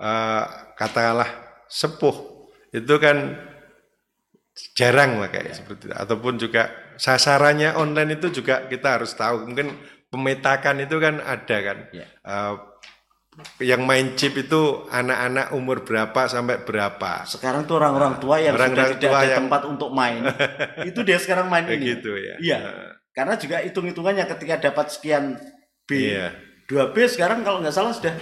uh, 0.00 0.44
katakanlah 0.76 1.28
sepuh 1.68 2.48
itu 2.72 2.94
kan 3.00 3.36
jarang 4.76 5.20
lah 5.20 5.28
kayak 5.28 5.52
ya. 5.52 5.54
seperti 5.56 5.92
itu. 5.92 5.94
Ataupun 5.94 6.40
juga 6.40 6.72
sasarannya 6.96 7.76
online 7.76 8.16
itu 8.16 8.40
juga 8.40 8.64
kita 8.66 9.00
harus 9.00 9.12
tahu. 9.12 9.44
Mungkin 9.44 9.76
pemetakan 10.08 10.80
itu 10.80 10.96
kan 10.96 11.20
ada 11.20 11.56
kan. 11.60 11.78
Ya. 11.92 12.06
Uh, 12.24 12.56
yang 13.60 13.84
main 13.84 14.16
chip 14.16 14.32
itu 14.32 14.88
anak-anak 14.88 15.52
umur 15.52 15.84
berapa 15.84 16.24
sampai 16.24 16.64
berapa. 16.64 17.28
Sekarang 17.28 17.68
tuh 17.68 17.76
orang-orang 17.76 18.16
tua 18.16 18.40
yang 18.40 18.56
orang 18.56 18.72
sudah 18.72 18.88
tidak 18.96 19.12
ada 19.12 19.28
yang... 19.28 19.38
tempat 19.44 19.62
untuk 19.68 19.90
main. 19.92 20.24
itu 20.88 21.00
dia 21.04 21.20
sekarang 21.20 21.52
main 21.52 21.68
ini. 21.68 22.00
Gitu 22.00 22.16
ya. 22.16 22.34
Iya. 22.40 22.58
Karena 23.12 23.36
juga 23.36 23.60
hitung-hitungannya 23.60 24.24
ketika 24.24 24.72
dapat 24.72 24.88
sekian 24.92 25.36
B, 25.84 26.16
iya. 26.16 26.32
2B 26.68 26.96
sekarang 27.12 27.44
kalau 27.44 27.60
nggak 27.60 27.76
salah 27.76 27.92
sudah 27.92 28.12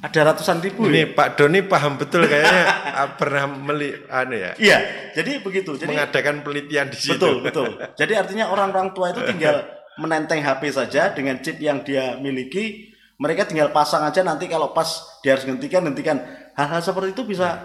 ada 0.00 0.32
ratusan 0.32 0.64
ribu. 0.64 0.88
Ini 0.88 1.04
ya? 1.04 1.06
Pak 1.12 1.28
Doni 1.36 1.60
paham 1.60 2.00
betul 2.00 2.24
kayaknya 2.24 2.64
ah, 2.96 3.08
pernah 3.20 3.44
meli 3.52 3.92
anu 4.08 4.32
ya. 4.32 4.56
Iya, 4.56 4.78
jadi 5.12 5.44
begitu. 5.44 5.76
Jadi 5.76 5.92
mengadakan 5.92 6.40
penelitian 6.40 6.88
di 6.88 6.96
situ. 6.96 7.20
Betul, 7.20 7.34
betul. 7.44 7.68
Jadi 8.00 8.12
artinya 8.16 8.48
orang-orang 8.48 8.96
tua 8.96 9.12
itu 9.12 9.20
tinggal 9.28 9.68
menenteng 10.00 10.40
HP 10.40 10.72
saja 10.72 11.12
dengan 11.12 11.44
chip 11.44 11.60
yang 11.60 11.84
dia 11.84 12.16
miliki. 12.16 12.88
Mereka 13.20 13.44
tinggal 13.44 13.68
pasang 13.68 14.00
aja 14.00 14.24
nanti 14.24 14.48
kalau 14.48 14.72
pas 14.72 15.20
dia 15.20 15.36
harus 15.36 15.44
hentikan 15.44 15.84
hentikan. 15.84 16.16
Hal-hal 16.56 16.80
seperti 16.80 17.12
itu 17.12 17.28
bisa 17.28 17.60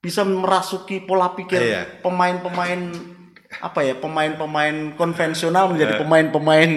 bisa 0.00 0.24
merasuki 0.24 1.04
pola 1.04 1.36
pikir 1.36 1.60
iya. 1.60 1.84
pemain-pemain 2.00 2.92
apa 3.60 3.80
ya 3.84 3.94
pemain-pemain 3.96 4.96
konvensional 5.00 5.72
menjadi 5.72 5.96
pemain-pemain 6.00 6.70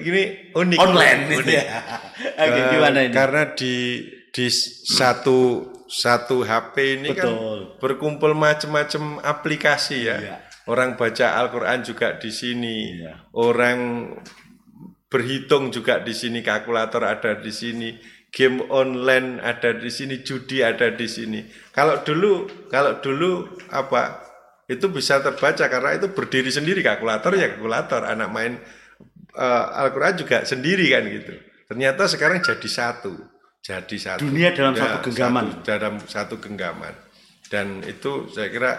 gini 0.00 0.52
unik 0.56 0.78
online 0.80 1.20
unik. 1.36 1.52
Ya. 1.52 1.80
Oke, 2.48 2.60
gimana 2.72 2.98
ini? 3.04 3.12
Karena 3.12 3.42
di 3.52 4.04
di 4.32 4.48
satu 4.88 5.68
satu 5.92 6.40
HP 6.40 7.04
ini 7.04 7.12
kan 7.12 7.28
Betul. 7.28 7.36
kan 7.36 7.80
berkumpul 7.84 8.32
macam-macam 8.32 9.20
aplikasi 9.20 10.08
ya. 10.08 10.16
Iya. 10.16 10.36
Orang 10.64 10.96
baca 10.96 11.36
Al-Qur'an 11.36 11.84
juga 11.84 12.16
di 12.16 12.32
sini. 12.32 12.96
Iya. 12.96 13.28
Orang 13.36 14.08
berhitung 15.12 15.68
juga 15.68 16.00
di 16.00 16.16
sini, 16.16 16.40
kalkulator 16.40 17.04
ada 17.04 17.36
di 17.36 17.52
sini, 17.52 18.00
game 18.32 18.64
online 18.72 19.36
ada 19.44 19.76
di 19.76 19.92
sini, 19.92 20.24
judi 20.24 20.64
ada 20.64 20.88
di 20.88 21.04
sini. 21.04 21.44
Kalau 21.76 22.00
dulu 22.00 22.48
kalau 22.72 23.04
dulu 23.04 23.60
apa? 23.68 24.32
Itu 24.64 24.88
bisa 24.88 25.20
terbaca 25.20 25.68
karena 25.68 26.00
itu 26.00 26.08
berdiri 26.16 26.48
sendiri 26.48 26.80
kalkulator 26.80 27.36
ya 27.36 27.52
kalkulator, 27.52 28.08
anak 28.08 28.32
main 28.32 28.56
uh, 29.36 29.66
Al-Qur'an 29.84 30.16
juga 30.16 30.48
sendiri 30.48 30.88
kan 30.88 31.04
gitu. 31.04 31.36
Ternyata 31.68 32.08
sekarang 32.08 32.40
jadi 32.40 32.68
satu 32.70 33.31
jadi 33.62 33.96
satu 33.96 34.26
dunia 34.26 34.50
dalam 34.52 34.74
ya, 34.74 34.82
satu 34.82 34.98
genggaman 35.08 35.46
satu, 35.48 35.62
dalam 35.64 35.94
satu 36.02 36.34
genggaman 36.42 36.94
dan 37.46 37.80
itu 37.86 38.26
saya 38.32 38.48
kira 38.50 38.72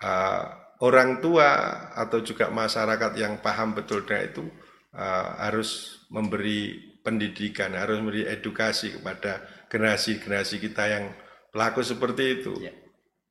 uh, 0.00 0.64
orang 0.84 1.24
tua 1.24 1.48
atau 1.96 2.20
juga 2.20 2.52
masyarakat 2.52 3.16
yang 3.16 3.40
paham 3.40 3.72
betul 3.72 4.04
dengan 4.04 4.28
itu 4.28 4.44
uh, 4.92 5.26
harus 5.40 6.02
memberi 6.12 6.92
pendidikan, 7.04 7.72
harus 7.76 8.00
memberi 8.00 8.28
edukasi 8.28 8.96
kepada 9.00 9.44
generasi-generasi 9.68 10.56
kita 10.60 10.84
yang 10.88 11.04
pelaku 11.52 11.84
seperti 11.84 12.40
itu. 12.40 12.52
Ya. 12.60 12.72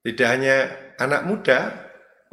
Tidak 0.03 0.27
hanya 0.27 0.57
anak 0.99 1.21
muda, 1.25 1.59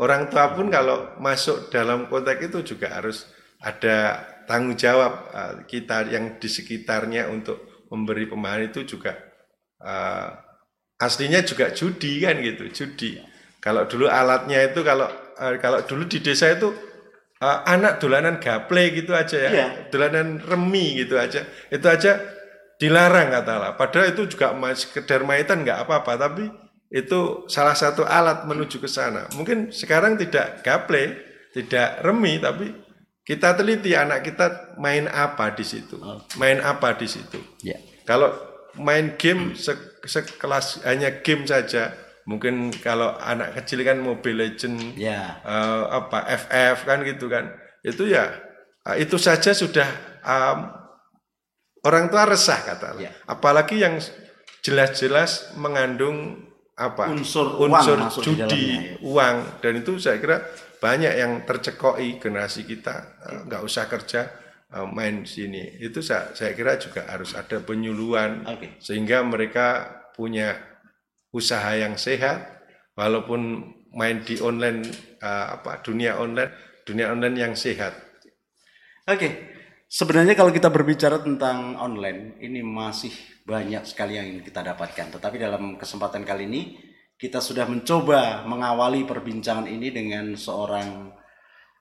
orang 0.00 0.28
tua 0.32 0.52
pun 0.56 0.68
kalau 0.68 1.16
masuk 1.20 1.68
dalam 1.68 2.10
konteks 2.10 2.50
itu 2.50 2.74
juga 2.74 2.98
harus 2.98 3.28
ada 3.60 4.24
tanggung 4.48 4.76
jawab 4.76 5.12
uh, 5.32 5.54
kita 5.68 6.08
yang 6.08 6.40
di 6.40 6.48
sekitarnya 6.48 7.28
untuk 7.28 7.69
memberi 7.90 8.30
pemahaman 8.30 8.70
itu 8.70 8.86
juga 8.86 9.18
uh, 9.82 10.30
aslinya 10.96 11.42
juga 11.42 11.74
judi 11.74 12.22
kan 12.22 12.38
gitu, 12.38 12.70
judi. 12.70 13.18
Kalau 13.60 13.84
dulu 13.84 14.06
alatnya 14.08 14.70
itu 14.70 14.80
kalau 14.86 15.10
uh, 15.36 15.54
kalau 15.58 15.82
dulu 15.84 16.06
di 16.06 16.22
desa 16.22 16.54
itu 16.54 16.70
uh, 17.42 17.58
anak 17.66 17.98
dolanan 17.98 18.38
gaple 18.38 18.94
gitu 18.94 19.12
aja 19.12 19.36
ya, 19.36 19.50
yeah. 19.50 19.68
dolanan 19.90 20.38
remi 20.40 21.02
gitu 21.02 21.18
aja, 21.18 21.44
itu 21.68 21.84
aja 21.84 22.16
dilarang 22.80 23.28
katalah. 23.34 23.76
Padahal 23.76 24.16
itu 24.16 24.24
juga 24.30 24.56
sekedar 24.72 25.26
mainan 25.26 25.66
nggak 25.66 25.84
apa-apa, 25.84 26.12
tapi 26.16 26.48
itu 26.90 27.46
salah 27.46 27.76
satu 27.76 28.02
alat 28.02 28.48
menuju 28.48 28.80
ke 28.80 28.88
sana. 28.88 29.28
Mungkin 29.36 29.70
sekarang 29.70 30.16
tidak 30.16 30.64
gaple, 30.64 31.20
tidak 31.52 32.00
remi, 32.02 32.40
tapi 32.40 32.72
kita 33.26 33.54
teliti 33.54 33.94
anak 33.94 34.26
kita 34.26 34.76
main 34.80 35.06
apa 35.06 35.52
di 35.54 35.64
situ, 35.64 36.00
main 36.40 36.58
apa 36.60 36.96
di 36.96 37.06
situ. 37.06 37.38
Yeah. 37.60 37.78
Kalau 38.08 38.32
main 38.80 39.14
game 39.20 39.54
se 39.54 39.76
sekelas 40.00 40.82
hanya 40.88 41.20
game 41.20 41.44
saja, 41.44 41.92
mungkin 42.30 42.70
kalau 42.78 43.16
anak 43.18 43.58
kecil 43.58 43.82
kan 43.82 43.98
Mobile 43.98 44.38
Legend 44.46 44.94
ya. 44.94 45.42
uh, 45.42 45.90
apa 45.90 46.30
FF 46.46 46.86
kan 46.86 47.02
gitu 47.02 47.26
kan 47.26 47.50
itu 47.82 48.06
ya 48.06 48.30
uh, 48.86 48.94
itu 48.94 49.16
saja 49.16 49.50
sudah 49.50 49.88
um, 50.22 50.70
orang 51.82 52.12
tua 52.12 52.30
resah 52.30 52.60
kata 52.62 53.02
ya. 53.02 53.10
apalagi 53.26 53.80
yang 53.80 53.98
jelas-jelas 54.60 55.56
mengandung 55.56 56.46
apa 56.76 57.12
unsur 57.12 57.60
unsur 57.60 57.98
uang 57.98 58.22
judi 58.24 58.64
uang 59.04 59.36
dan 59.60 59.72
itu 59.80 59.98
saya 59.98 60.22
kira 60.22 60.44
banyak 60.80 61.14
yang 61.14 61.44
tercekoi 61.44 62.16
generasi 62.16 62.64
kita 62.64 63.20
uh, 63.22 63.40
nggak 63.46 63.62
usah 63.62 63.84
kerja 63.86 64.32
uh, 64.72 64.88
main 64.88 65.28
sini 65.28 65.78
itu 65.78 66.00
saya, 66.00 66.32
saya 66.32 66.56
kira 66.56 66.80
juga 66.80 67.04
harus 67.06 67.36
ada 67.36 67.60
penyuluhan 67.60 68.48
okay. 68.48 68.80
sehingga 68.80 69.20
mereka 69.20 69.86
punya 70.16 70.56
usaha 71.30 71.76
yang 71.76 71.94
sehat 72.00 72.64
walaupun 72.96 73.70
main 73.94 74.24
di 74.24 74.40
online 74.40 74.82
uh, 75.22 75.60
apa 75.60 75.84
dunia 75.84 76.18
online 76.18 76.50
dunia 76.88 77.12
online 77.12 77.36
yang 77.38 77.54
sehat. 77.54 77.94
Oke. 79.06 79.16
Okay. 79.16 79.32
Sebenarnya 79.90 80.38
kalau 80.38 80.54
kita 80.54 80.70
berbicara 80.70 81.18
tentang 81.18 81.74
online 81.74 82.38
ini 82.38 82.62
masih 82.62 83.10
banyak 83.42 83.82
sekali 83.82 84.14
yang 84.22 84.38
kita 84.38 84.62
dapatkan. 84.62 85.18
Tetapi 85.18 85.34
dalam 85.34 85.74
kesempatan 85.74 86.22
kali 86.22 86.46
ini 86.46 86.78
kita 87.20 87.36
sudah 87.36 87.68
mencoba 87.68 88.48
mengawali 88.48 89.04
perbincangan 89.04 89.68
ini 89.68 89.92
dengan 89.92 90.32
seorang 90.32 91.12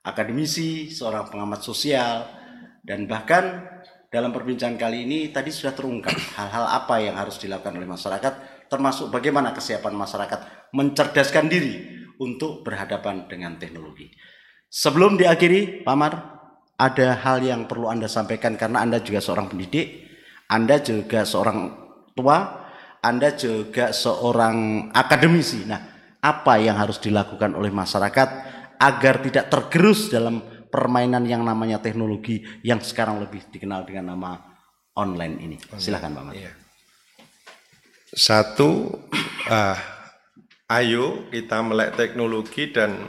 akademisi, 0.04 0.92
seorang 0.92 1.32
pengamat 1.32 1.64
sosial 1.64 2.28
dan 2.84 3.08
bahkan 3.08 3.64
dalam 4.12 4.36
perbincangan 4.36 4.76
kali 4.76 5.08
ini 5.08 5.32
tadi 5.32 5.48
sudah 5.48 5.72
terungkap 5.72 6.12
hal-hal 6.36 6.66
apa 6.76 6.96
yang 7.00 7.16
harus 7.16 7.40
dilakukan 7.40 7.72
oleh 7.80 7.88
masyarakat 7.88 8.34
termasuk 8.68 9.08
bagaimana 9.08 9.56
kesiapan 9.56 9.96
masyarakat 9.96 10.40
mencerdaskan 10.76 11.48
diri 11.48 12.04
untuk 12.20 12.68
berhadapan 12.68 13.26
dengan 13.32 13.56
teknologi. 13.56 14.12
Sebelum 14.70 15.18
diakhiri, 15.18 15.82
Pak 15.88 15.96
Mar, 15.98 16.14
ada 16.76 17.08
hal 17.16 17.42
yang 17.42 17.66
perlu 17.66 17.88
Anda 17.90 18.12
sampaikan 18.12 18.60
karena 18.60 18.84
Anda 18.84 19.02
juga 19.02 19.24
seorang 19.24 19.50
pendidik, 19.50 20.06
Anda 20.52 20.84
juga 20.84 21.26
seorang 21.26 21.74
tua, 22.14 22.69
Anda 23.00 23.32
juga 23.36 23.96
seorang 23.96 24.90
akademisi. 24.92 25.64
Nah, 25.64 25.80
apa 26.20 26.60
yang 26.60 26.76
harus 26.76 27.00
dilakukan 27.00 27.56
oleh 27.56 27.72
masyarakat 27.72 28.30
agar 28.80 29.16
tidak 29.24 29.46
tergerus 29.48 30.12
dalam 30.12 30.44
permainan 30.68 31.26
yang 31.26 31.44
namanya 31.44 31.80
teknologi 31.80 32.44
yang 32.64 32.80
sekarang 32.80 33.20
lebih 33.24 33.48
dikenal 33.50 33.88
dengan 33.88 34.16
nama 34.16 34.38
online 35.00 35.36
ini. 35.40 35.58
Silakan 35.80 36.12
Pak 36.16 36.24
Mar. 36.24 36.34
Iya. 36.36 36.52
Satu, 38.10 39.00
uh, 39.48 39.78
ayo 40.80 41.30
kita 41.32 41.64
melek 41.64 41.96
teknologi 41.96 42.70
dan 42.70 43.00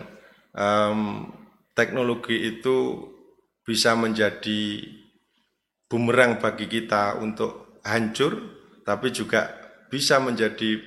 um, 0.55 1.28
teknologi 1.74 2.57
itu 2.57 3.09
bisa 3.66 3.95
menjadi 3.95 4.86
bumerang 5.91 6.38
bagi 6.38 6.70
kita 6.70 7.18
untuk 7.18 7.80
hancur, 7.82 8.38
tapi 8.86 9.11
juga 9.11 9.59
bisa 9.91 10.22
menjadi 10.22 10.80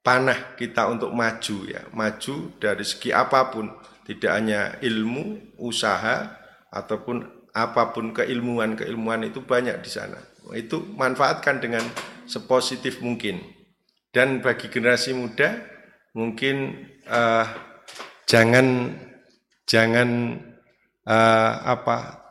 panah 0.00 0.56
kita 0.56 0.88
untuk 0.88 1.12
maju 1.12 1.56
ya, 1.68 1.84
maju 1.92 2.34
dari 2.56 2.84
segi 2.84 3.12
apa 3.12 3.52
pun, 3.52 3.68
tidak 4.08 4.32
hanya 4.32 4.76
ilmu, 4.80 5.56
usaha 5.60 6.28
ataupun 6.72 7.24
apa 7.54 7.94
pun 7.94 8.10
keilmuan-keilmuan 8.10 9.30
itu 9.30 9.44
banyak 9.44 9.78
di 9.84 9.90
sana. 9.92 10.18
Itu 10.52 10.82
manfaatkan 10.96 11.62
dengan 11.62 11.84
sepositif 12.26 12.98
mungkin. 13.00 13.40
Dan 14.10 14.42
bagi 14.42 14.70
generasi 14.70 15.14
muda 15.14 15.58
mungkin 16.14 16.86
uh, 17.10 17.46
jangan 18.26 18.94
jangan 19.66 20.38
uh, 21.08 21.52
apa 21.64 22.23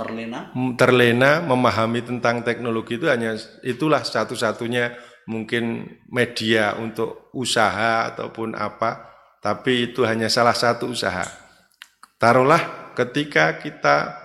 terlena 0.00 0.40
terlena 0.80 1.44
memahami 1.44 2.00
tentang 2.00 2.40
teknologi 2.40 2.96
itu 2.96 3.06
hanya 3.06 3.36
itulah 3.60 4.00
satu-satunya 4.00 4.96
mungkin 5.28 5.84
media 6.08 6.74
untuk 6.80 7.28
usaha 7.36 8.08
ataupun 8.08 8.56
apa 8.56 9.12
tapi 9.44 9.92
itu 9.92 10.02
hanya 10.08 10.32
salah 10.32 10.56
satu 10.56 10.88
usaha 10.88 11.28
taruhlah 12.16 12.92
ketika 12.96 13.60
kita 13.60 14.16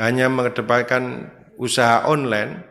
hanya 0.00 0.32
mengedepankan 0.32 1.28
usaha 1.60 2.08
online 2.08 2.64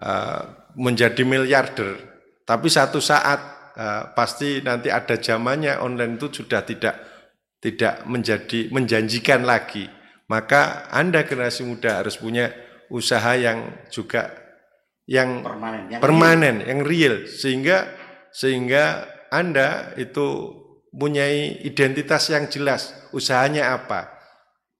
uh, 0.00 0.72
menjadi 0.72 1.20
miliarder, 1.22 2.00
tapi 2.48 2.72
satu 2.72 2.96
saat 2.96 3.40
uh, 3.76 4.02
pasti 4.16 4.64
nanti 4.64 4.88
ada 4.88 5.20
zamannya 5.20 5.76
online 5.84 6.16
itu 6.16 6.42
sudah 6.42 6.64
tidak 6.64 6.96
tidak 7.60 8.08
menjadi 8.08 8.72
menjanjikan 8.72 9.44
lagi. 9.44 9.86
Maka 10.32 10.88
Anda 10.88 11.28
generasi 11.28 11.60
muda 11.68 12.00
harus 12.00 12.16
punya 12.16 12.48
usaha 12.88 13.36
yang 13.36 13.84
juga 13.92 14.32
yang 15.04 15.44
permanen, 15.44 15.82
yang 15.92 16.00
permanen, 16.00 16.56
real. 16.64 16.68
yang 16.72 16.80
real 16.88 17.14
sehingga 17.28 17.76
sehingga 18.32 19.04
Anda 19.28 19.92
itu 20.00 20.56
punya 20.88 21.28
identitas 21.60 22.32
yang 22.32 22.48
jelas, 22.48 22.96
usahanya 23.12 23.76
apa. 23.76 24.08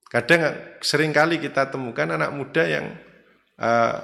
Kadang 0.09 0.57
sering 0.81 1.13
kali 1.13 1.37
kita 1.37 1.69
temukan 1.69 2.09
anak 2.09 2.33
muda 2.33 2.65
yang 2.65 2.97
uh, 3.61 3.97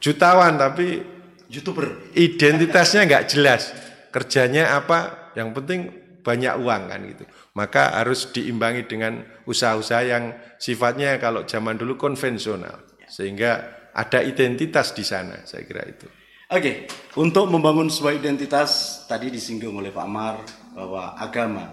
jutawan 0.00 0.56
tapi 0.56 1.04
youtuber 1.48 2.12
identitasnya 2.12 3.08
nggak 3.08 3.26
jelas 3.32 3.72
kerjanya 4.12 4.76
apa 4.76 5.32
yang 5.36 5.52
penting 5.56 6.07
banyak 6.28 6.60
uang 6.60 6.82
kan 6.92 7.00
gitu. 7.08 7.24
Maka 7.56 7.96
harus 7.96 8.28
diimbangi 8.28 8.84
dengan 8.84 9.24
usaha-usaha 9.48 10.02
yang 10.04 10.36
sifatnya 10.60 11.16
kalau 11.16 11.48
zaman 11.48 11.80
dulu 11.80 11.96
konvensional. 11.96 12.84
Sehingga 13.08 13.64
ada 13.96 14.20
identitas 14.20 14.92
di 14.92 15.02
sana 15.02 15.48
saya 15.48 15.64
kira 15.64 15.88
itu. 15.88 16.04
Oke 16.52 16.88
untuk 17.16 17.48
membangun 17.48 17.88
sebuah 17.88 18.20
identitas 18.20 19.02
tadi 19.08 19.32
disinggung 19.32 19.80
oleh 19.80 19.88
Pak 19.88 20.04
Amar 20.04 20.44
bahwa 20.76 21.16
agama 21.16 21.64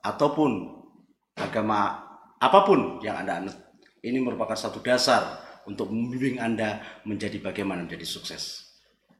ataupun 0.00 0.80
agama 1.36 2.08
apa 2.40 2.60
pun 2.64 2.98
yang 3.04 3.20
anda 3.20 3.44
anut 3.44 3.56
ini 4.02 4.18
merupakan 4.18 4.56
satu 4.56 4.80
dasar 4.80 5.44
untuk 5.68 5.92
membimbing 5.92 6.40
anda 6.40 6.80
menjadi 7.04 7.38
bagaimana 7.44 7.84
menjadi 7.84 8.08
sukses. 8.08 8.64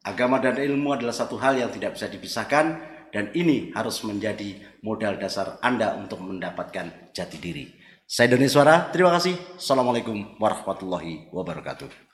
Agama 0.00 0.40
dan 0.40 0.56
ilmu 0.56 0.96
adalah 0.96 1.12
satu 1.12 1.36
hal 1.36 1.60
yang 1.60 1.68
tidak 1.68 1.98
bisa 1.98 2.08
dipisahkan 2.08 2.80
dan 3.14 3.32
ini 3.36 3.72
harus 3.76 4.00
menjadi 4.04 4.58
modal 4.84 5.20
dasar 5.20 5.60
Anda 5.60 5.96
untuk 5.96 6.24
mendapatkan 6.24 7.12
jati 7.12 7.38
diri. 7.40 7.66
Saya 8.08 8.32
Doni 8.32 8.48
Suara, 8.48 8.88
terima 8.88 9.12
kasih. 9.12 9.36
Assalamualaikum 9.60 10.40
warahmatullahi 10.40 11.28
wabarakatuh. 11.28 12.07